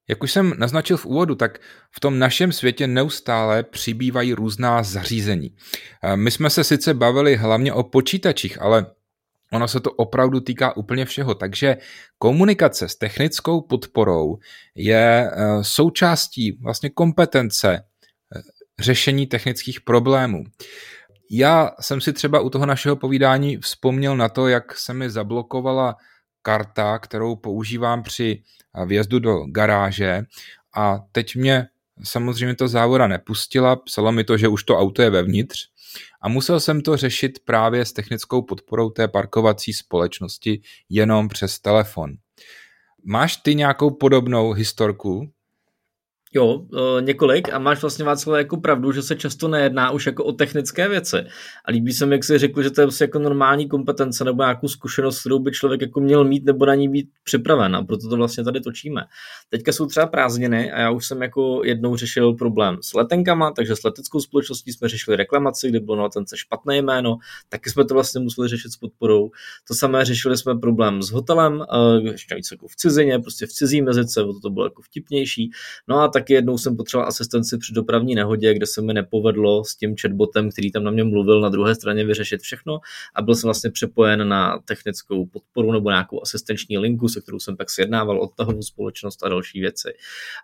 Jak 0.07 0.23
už 0.23 0.31
jsem 0.31 0.53
naznačil 0.57 0.97
v 0.97 1.05
úvodu, 1.05 1.35
tak 1.35 1.59
v 1.91 1.99
tom 1.99 2.19
našem 2.19 2.51
světě 2.51 2.87
neustále 2.87 3.63
přibývají 3.63 4.33
různá 4.33 4.83
zařízení. 4.83 5.55
My 6.15 6.31
jsme 6.31 6.49
se 6.49 6.63
sice 6.63 6.93
bavili 6.93 7.35
hlavně 7.35 7.73
o 7.73 7.83
počítačích, 7.83 8.61
ale 8.61 8.85
ono 9.51 9.67
se 9.67 9.79
to 9.79 9.91
opravdu 9.91 10.39
týká 10.39 10.77
úplně 10.77 11.05
všeho. 11.05 11.35
Takže 11.35 11.77
komunikace 12.17 12.87
s 12.87 12.95
technickou 12.95 13.61
podporou 13.61 14.37
je 14.75 15.31
eh, 15.31 15.63
součástí 15.63 16.51
vlastně 16.51 16.89
kompetence 16.89 17.73
eh, 17.75 17.81
řešení 18.79 19.27
technických 19.27 19.81
problémů. 19.81 20.43
Já 21.31 21.71
jsem 21.81 22.01
si 22.01 22.13
třeba 22.13 22.39
u 22.39 22.49
toho 22.49 22.65
našeho 22.65 22.95
povídání 22.95 23.57
vzpomněl 23.57 24.17
na 24.17 24.29
to, 24.29 24.47
jak 24.47 24.77
se 24.77 24.93
mi 24.93 25.09
zablokovala 25.09 25.95
karta, 26.45 26.99
kterou 26.99 27.35
používám 27.35 28.03
při 28.03 28.41
vjezdu 28.85 29.19
do 29.19 29.45
garáže 29.45 30.23
a 30.75 30.99
teď 31.11 31.35
mě 31.35 31.67
samozřejmě 32.03 32.55
to 32.55 32.67
závora 32.67 33.07
nepustila, 33.07 33.75
psalo 33.75 34.11
mi 34.11 34.23
to, 34.23 34.37
že 34.37 34.47
už 34.47 34.63
to 34.63 34.77
auto 34.77 35.01
je 35.01 35.09
vevnitř 35.09 35.57
a 36.21 36.29
musel 36.29 36.59
jsem 36.59 36.81
to 36.81 36.97
řešit 36.97 37.39
právě 37.45 37.85
s 37.85 37.93
technickou 37.93 38.41
podporou 38.41 38.89
té 38.89 39.07
parkovací 39.07 39.73
společnosti 39.73 40.61
jenom 40.89 41.27
přes 41.27 41.59
telefon. 41.59 42.11
Máš 43.03 43.37
ty 43.37 43.55
nějakou 43.55 43.91
podobnou 43.91 44.51
historku? 44.51 45.31
Jo, 46.35 46.65
e, 46.97 47.01
několik 47.01 47.53
a 47.53 47.59
máš 47.59 47.81
vlastně 47.81 48.05
Václav 48.05 48.37
jako 48.37 48.57
pravdu, 48.57 48.91
že 48.91 49.01
se 49.01 49.15
často 49.15 49.47
nejedná 49.47 49.91
už 49.91 50.05
jako 50.05 50.23
o 50.23 50.31
technické 50.31 50.89
věci. 50.89 51.17
A 51.65 51.71
líbí 51.71 51.93
se 51.93 52.05
mi, 52.05 52.15
jak 52.15 52.23
jsi 52.23 52.37
řekl, 52.37 52.61
že 52.61 52.71
to 52.71 52.81
je 52.81 52.87
prostě 52.87 53.03
jako 53.03 53.19
normální 53.19 53.69
kompetence 53.69 54.23
nebo 54.23 54.43
nějakou 54.43 54.67
zkušenost, 54.67 55.19
kterou 55.19 55.39
by 55.39 55.51
člověk 55.51 55.81
jako 55.81 55.99
měl 55.99 56.23
mít 56.23 56.45
nebo 56.45 56.65
na 56.65 56.75
ní 56.75 56.89
být 56.89 57.09
připraven 57.23 57.75
a 57.75 57.83
proto 57.83 58.09
to 58.09 58.15
vlastně 58.15 58.43
tady 58.43 58.61
točíme. 58.61 59.01
Teďka 59.49 59.71
jsou 59.71 59.85
třeba 59.85 60.05
prázdniny 60.05 60.71
a 60.71 60.79
já 60.79 60.91
už 60.91 61.05
jsem 61.07 61.21
jako 61.21 61.61
jednou 61.63 61.95
řešil 61.95 62.33
problém 62.33 62.77
s 62.81 62.93
letenkama, 62.93 63.51
takže 63.51 63.75
s 63.75 63.83
leteckou 63.83 64.19
společností 64.19 64.71
jsme 64.71 64.89
řešili 64.89 65.17
reklamaci, 65.17 65.69
kdy 65.69 65.79
bylo 65.79 65.97
na 65.97 66.03
letence 66.03 66.37
špatné 66.37 66.77
jméno, 66.77 67.17
taky 67.49 67.69
jsme 67.69 67.85
to 67.85 67.93
vlastně 67.93 68.21
museli 68.21 68.47
řešit 68.47 68.71
s 68.71 68.77
podporou. 68.77 69.29
To 69.67 69.73
samé 69.73 70.05
řešili 70.05 70.37
jsme 70.37 70.55
problém 70.55 71.01
s 71.01 71.11
hotelem, 71.11 71.61
e, 71.61 72.01
ještě 72.11 72.35
víc 72.35 72.51
jako 72.51 72.67
v 72.67 72.75
cizině, 72.75 73.19
prostě 73.19 73.45
v 73.45 73.51
cizí 73.51 73.81
mezice, 73.81 74.21
to 74.41 74.49
bylo 74.49 74.65
jako 74.65 74.81
vtipnější. 74.81 75.51
No 75.87 75.99
a 75.99 76.07
tak 76.07 76.24
taky 76.25 76.33
jednou 76.33 76.57
jsem 76.57 76.77
potřeboval 76.77 77.07
asistenci 77.07 77.57
při 77.57 77.73
dopravní 77.73 78.15
nehodě, 78.15 78.53
kde 78.53 78.65
se 78.65 78.81
mi 78.81 78.93
nepovedlo 78.93 79.63
s 79.63 79.75
tím 79.75 79.95
chatbotem, 80.01 80.51
který 80.51 80.71
tam 80.71 80.83
na 80.83 80.91
mě 80.91 81.03
mluvil, 81.03 81.41
na 81.41 81.49
druhé 81.49 81.75
straně 81.75 82.05
vyřešit 82.05 82.41
všechno 82.41 82.79
a 83.15 83.21
byl 83.21 83.35
jsem 83.35 83.47
vlastně 83.47 83.71
přepojen 83.71 84.27
na 84.27 84.59
technickou 84.65 85.25
podporu 85.25 85.71
nebo 85.71 85.89
nějakou 85.89 86.21
asistenční 86.21 86.77
linku, 86.77 87.07
se 87.07 87.21
kterou 87.21 87.39
jsem 87.39 87.57
pak 87.57 87.69
sjednával 87.69 88.21
odtahovou 88.21 88.61
společnost 88.61 89.23
a 89.23 89.29
další 89.29 89.59
věci. 89.59 89.93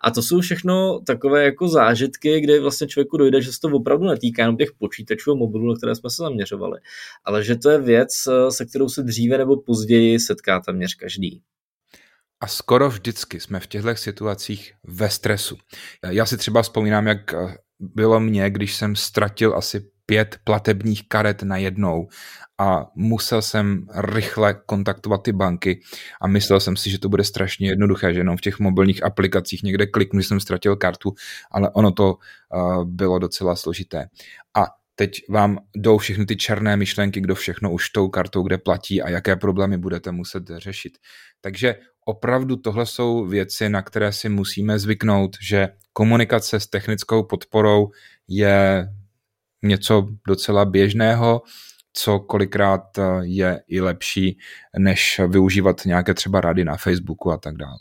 A 0.01 0.11
to 0.11 0.21
jsou 0.21 0.39
všechno 0.39 0.99
takové 1.05 1.43
jako 1.43 1.67
zážitky, 1.67 2.41
kde 2.41 2.59
vlastně 2.59 2.87
člověku 2.87 3.17
dojde, 3.17 3.41
že 3.41 3.53
se 3.53 3.59
to 3.61 3.67
opravdu 3.67 4.05
netýká 4.05 4.41
jenom 4.41 4.57
těch 4.57 4.71
počítačů 4.79 5.31
a 5.31 5.35
mobilů, 5.35 5.67
na 5.67 5.75
které 5.75 5.95
jsme 5.95 6.09
se 6.09 6.23
zaměřovali, 6.23 6.79
ale 7.25 7.43
že 7.43 7.55
to 7.55 7.69
je 7.69 7.81
věc, 7.81 8.09
se 8.49 8.65
kterou 8.65 8.89
se 8.89 9.03
dříve 9.03 9.37
nebo 9.37 9.57
později 9.57 10.19
setká 10.19 10.59
téměř 10.59 10.95
každý. 10.95 11.41
A 12.41 12.47
skoro 12.47 12.89
vždycky 12.89 13.39
jsme 13.39 13.59
v 13.59 13.67
těchto 13.67 13.95
situacích 13.95 14.73
ve 14.83 15.09
stresu. 15.09 15.57
Já 16.09 16.25
si 16.25 16.37
třeba 16.37 16.61
vzpomínám, 16.61 17.07
jak 17.07 17.33
eh, 17.33 17.57
bylo 17.79 18.19
mě, 18.19 18.49
když 18.49 18.75
jsem 18.75 18.95
ztratil 18.95 19.55
asi 19.55 19.91
pět 20.05 20.37
platebních 20.43 21.07
karet 21.07 21.43
na 21.43 21.57
jednou 21.57 22.07
a 22.57 22.85
musel 22.95 23.41
jsem 23.41 23.87
rychle 23.95 24.53
kontaktovat 24.65 25.23
ty 25.23 25.31
banky 25.31 25.81
a 26.21 26.27
myslel 26.27 26.59
jsem 26.59 26.75
si, 26.77 26.89
že 26.89 26.99
to 26.99 27.09
bude 27.09 27.23
strašně 27.23 27.69
jednoduché, 27.69 28.13
že 28.13 28.19
jenom 28.19 28.37
v 28.37 28.41
těch 28.41 28.59
mobilních 28.59 29.03
aplikacích 29.03 29.63
někde 29.63 29.87
kliknu, 29.87 30.19
že 30.19 30.27
jsem 30.27 30.39
ztratil 30.39 30.75
kartu, 30.75 31.13
ale 31.51 31.69
ono 31.69 31.91
to 31.91 32.13
uh, 32.13 32.85
bylo 32.85 33.19
docela 33.19 33.55
složité. 33.55 34.05
A 34.57 34.65
teď 34.95 35.21
vám 35.29 35.57
jdou 35.75 35.97
všechny 35.97 36.25
ty 36.25 36.35
černé 36.35 36.77
myšlenky, 36.77 37.21
kdo 37.21 37.35
všechno 37.35 37.71
už 37.71 37.89
tou 37.89 38.09
kartou 38.09 38.43
kde 38.43 38.57
platí 38.57 39.01
a 39.01 39.09
jaké 39.09 39.35
problémy 39.35 39.77
budete 39.77 40.11
muset 40.11 40.43
řešit. 40.57 40.97
Takže 41.41 41.75
opravdu 42.05 42.55
tohle 42.55 42.85
jsou 42.85 43.25
věci, 43.25 43.69
na 43.69 43.81
které 43.81 44.11
si 44.11 44.29
musíme 44.29 44.79
zvyknout, 44.79 45.37
že 45.41 45.69
komunikace 45.93 46.59
s 46.59 46.67
technickou 46.67 47.23
podporou 47.23 47.91
je 48.27 48.87
něco 49.63 50.07
docela 50.27 50.65
běžného, 50.65 51.41
co 51.93 52.19
kolikrát 52.19 52.81
je 53.21 53.63
i 53.67 53.81
lepší, 53.81 54.39
než 54.79 55.21
využívat 55.27 55.85
nějaké 55.85 56.13
třeba 56.13 56.41
rady 56.41 56.65
na 56.65 56.77
Facebooku 56.77 57.31
a 57.31 57.37
tak 57.37 57.57
dále. 57.57 57.77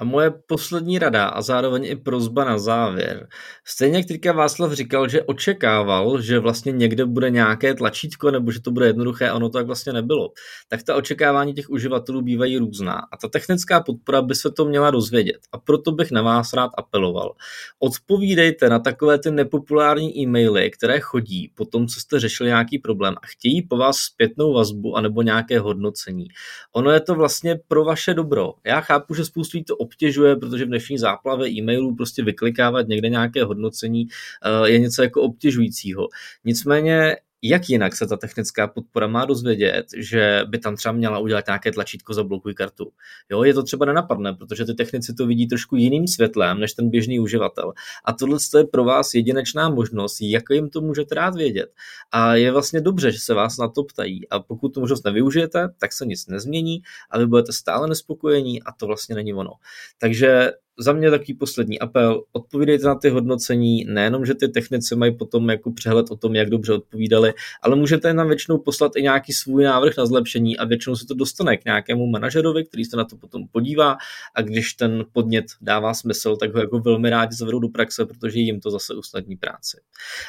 A 0.00 0.04
moje 0.04 0.30
poslední 0.46 0.98
rada 0.98 1.26
a 1.26 1.42
zároveň 1.42 1.84
i 1.84 1.96
prozba 1.96 2.44
na 2.44 2.58
závěr. 2.58 3.28
Stejně 3.66 3.96
jak 3.96 4.06
teďka 4.06 4.32
Václav 4.32 4.72
říkal, 4.72 5.08
že 5.08 5.22
očekával, 5.22 6.20
že 6.20 6.38
vlastně 6.38 6.72
někde 6.72 7.04
bude 7.04 7.30
nějaké 7.30 7.74
tlačítko 7.74 8.30
nebo 8.30 8.50
že 8.50 8.60
to 8.60 8.70
bude 8.70 8.86
jednoduché, 8.86 9.28
a 9.28 9.34
ono 9.34 9.48
to 9.48 9.58
tak 9.58 9.66
vlastně 9.66 9.92
nebylo. 9.92 10.28
Tak 10.68 10.82
ta 10.82 10.96
očekávání 10.96 11.54
těch 11.54 11.70
uživatelů 11.70 12.22
bývají 12.22 12.58
různá 12.58 12.94
a 13.12 13.16
ta 13.16 13.28
technická 13.28 13.80
podpora 13.80 14.22
by 14.22 14.34
se 14.34 14.50
to 14.50 14.64
měla 14.64 14.90
dozvědět. 14.90 15.38
A 15.52 15.58
proto 15.58 15.92
bych 15.92 16.10
na 16.10 16.22
vás 16.22 16.52
rád 16.52 16.70
apeloval. 16.78 17.34
Odpovídejte 17.78 18.68
na 18.68 18.78
takové 18.78 19.18
ty 19.18 19.30
nepopulární 19.30 20.18
e-maily, 20.18 20.70
které 20.70 21.00
chodí 21.00 21.52
po 21.54 21.64
tom, 21.64 21.86
co 21.86 22.00
jste 22.00 22.20
řešili 22.20 22.48
nějaký 22.48 22.78
problém 22.78 23.14
a 23.22 23.26
chtějí 23.26 23.62
po 23.62 23.76
vás 23.76 23.96
zpětnou 23.96 24.52
vazbu 24.54 24.96
anebo 24.96 25.22
nějaké 25.22 25.58
hodnocení. 25.58 26.26
Ono 26.74 26.90
je 26.90 27.00
to 27.00 27.14
vlastně 27.14 27.58
pro 27.68 27.84
vaše 27.84 28.14
dobro. 28.14 28.52
Já 28.66 28.80
chápu, 28.80 29.14
že 29.14 29.24
spoustu 29.24 29.58
to 29.66 29.76
obtěžuje, 29.82 30.36
protože 30.36 30.64
v 30.64 30.68
dnešní 30.68 30.98
záplavě 30.98 31.50
e-mailů 31.50 31.94
prostě 31.94 32.24
vyklikávat 32.24 32.88
někde 32.88 33.08
nějaké 33.08 33.44
hodnocení 33.44 34.06
eh, 34.06 34.70
je 34.70 34.78
něco 34.78 35.02
jako 35.02 35.22
obtěžujícího. 35.22 36.08
Nicméně 36.44 37.16
jak 37.42 37.68
jinak 37.68 37.96
se 37.96 38.06
ta 38.06 38.16
technická 38.16 38.66
podpora 38.66 39.06
má 39.06 39.24
dozvědět, 39.24 39.86
že 39.96 40.42
by 40.48 40.58
tam 40.58 40.76
třeba 40.76 40.92
měla 40.92 41.18
udělat 41.18 41.46
nějaké 41.46 41.72
tlačítko 41.72 42.14
za 42.14 42.24
blokuj 42.24 42.54
kartu. 42.54 42.92
Jo, 43.30 43.44
je 43.44 43.54
to 43.54 43.62
třeba 43.62 43.86
nenapadne, 43.86 44.32
protože 44.32 44.64
ty 44.64 44.74
technici 44.74 45.14
to 45.14 45.26
vidí 45.26 45.46
trošku 45.46 45.76
jiným 45.76 46.08
světlem 46.08 46.60
než 46.60 46.72
ten 46.72 46.90
běžný 46.90 47.20
uživatel. 47.20 47.72
A 48.04 48.12
tohle 48.12 48.38
je 48.56 48.64
pro 48.64 48.84
vás 48.84 49.14
jedinečná 49.14 49.68
možnost, 49.68 50.20
jak 50.20 50.42
jim 50.50 50.70
to 50.70 50.80
můžete 50.80 51.14
rád 51.14 51.34
vědět. 51.34 51.72
A 52.12 52.34
je 52.34 52.52
vlastně 52.52 52.80
dobře, 52.80 53.12
že 53.12 53.18
se 53.18 53.34
vás 53.34 53.58
na 53.58 53.68
to 53.68 53.84
ptají. 53.84 54.28
A 54.28 54.40
pokud 54.40 54.68
tu 54.68 54.80
možnost 54.80 55.04
nevyužijete, 55.04 55.68
tak 55.78 55.92
se 55.92 56.06
nic 56.06 56.26
nezmění 56.26 56.82
a 57.10 57.18
vy 57.18 57.26
budete 57.26 57.52
stále 57.52 57.88
nespokojení 57.88 58.62
a 58.62 58.72
to 58.72 58.86
vlastně 58.86 59.14
není 59.14 59.34
ono. 59.34 59.52
Takže 59.98 60.52
za 60.78 60.92
mě 60.92 61.10
takový 61.10 61.34
poslední 61.34 61.78
apel, 61.80 62.24
odpovídejte 62.32 62.86
na 62.86 62.94
ty 62.94 63.08
hodnocení, 63.08 63.84
nejenom, 63.84 64.26
že 64.26 64.34
ty 64.34 64.48
technici 64.48 64.96
mají 64.96 65.16
potom 65.16 65.50
jako 65.50 65.72
přehled 65.72 66.10
o 66.10 66.16
tom, 66.16 66.34
jak 66.34 66.50
dobře 66.50 66.72
odpovídali, 66.72 67.34
ale 67.62 67.76
můžete 67.76 68.14
nám 68.14 68.28
většinou 68.28 68.58
poslat 68.58 68.92
i 68.96 69.02
nějaký 69.02 69.32
svůj 69.32 69.64
návrh 69.64 69.96
na 69.96 70.06
zlepšení 70.06 70.58
a 70.58 70.64
většinou 70.64 70.96
se 70.96 71.06
to 71.06 71.14
dostane 71.14 71.56
k 71.56 71.64
nějakému 71.64 72.06
manažerovi, 72.06 72.64
který 72.64 72.84
se 72.84 72.96
na 72.96 73.04
to 73.04 73.16
potom 73.16 73.48
podívá 73.52 73.96
a 74.34 74.42
když 74.42 74.72
ten 74.72 75.04
podnět 75.12 75.44
dává 75.60 75.94
smysl, 75.94 76.36
tak 76.36 76.54
ho 76.54 76.60
jako 76.60 76.78
velmi 76.78 77.10
rádi 77.10 77.36
zavedou 77.36 77.58
do 77.58 77.68
praxe, 77.68 78.06
protože 78.06 78.38
jim 78.38 78.60
to 78.60 78.70
zase 78.70 78.94
usnadní 78.94 79.36
práci. 79.36 79.80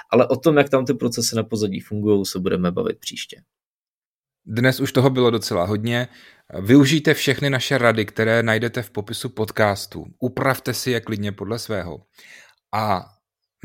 Ale 0.09 0.27
o 0.27 0.35
tom, 0.35 0.57
jak 0.57 0.69
tam 0.69 0.85
ty 0.85 0.93
procesy 0.93 1.35
na 1.35 1.43
pozadí 1.43 1.79
fungují, 1.79 2.25
se 2.25 2.39
budeme 2.39 2.71
bavit 2.71 2.97
příště. 2.99 3.41
Dnes 4.45 4.79
už 4.79 4.91
toho 4.91 5.09
bylo 5.09 5.31
docela 5.31 5.65
hodně. 5.65 6.07
Využijte 6.61 7.13
všechny 7.13 7.49
naše 7.49 7.77
rady, 7.77 8.05
které 8.05 8.43
najdete 8.43 8.81
v 8.81 8.89
popisu 8.89 9.29
podcastu. 9.29 10.05
Upravte 10.19 10.73
si 10.73 10.91
je 10.91 11.01
klidně 11.01 11.31
podle 11.31 11.59
svého. 11.59 11.99
A 12.73 13.05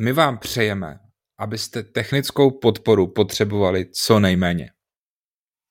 my 0.01 0.12
vám 0.12 0.38
přejeme, 0.38 0.98
abyste 1.38 1.83
technickou 1.83 2.51
podporu 2.51 3.07
potřebovali 3.07 3.87
co 3.92 4.20
nejméně. 4.20 4.70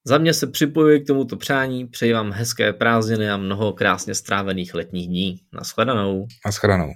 Za 0.05 0.17
mě 0.17 0.33
se 0.33 0.47
připojuji 0.47 0.99
k 0.99 1.07
tomuto 1.07 1.37
přání, 1.37 1.87
přeji 1.87 2.13
vám 2.13 2.31
hezké 2.31 2.73
prázdniny 2.73 3.29
a 3.29 3.37
mnoho 3.37 3.73
krásně 3.73 4.15
strávených 4.15 4.73
letních 4.73 5.07
dní. 5.07 5.37
Naschledanou. 5.53 6.27
Naschledanou. 6.45 6.91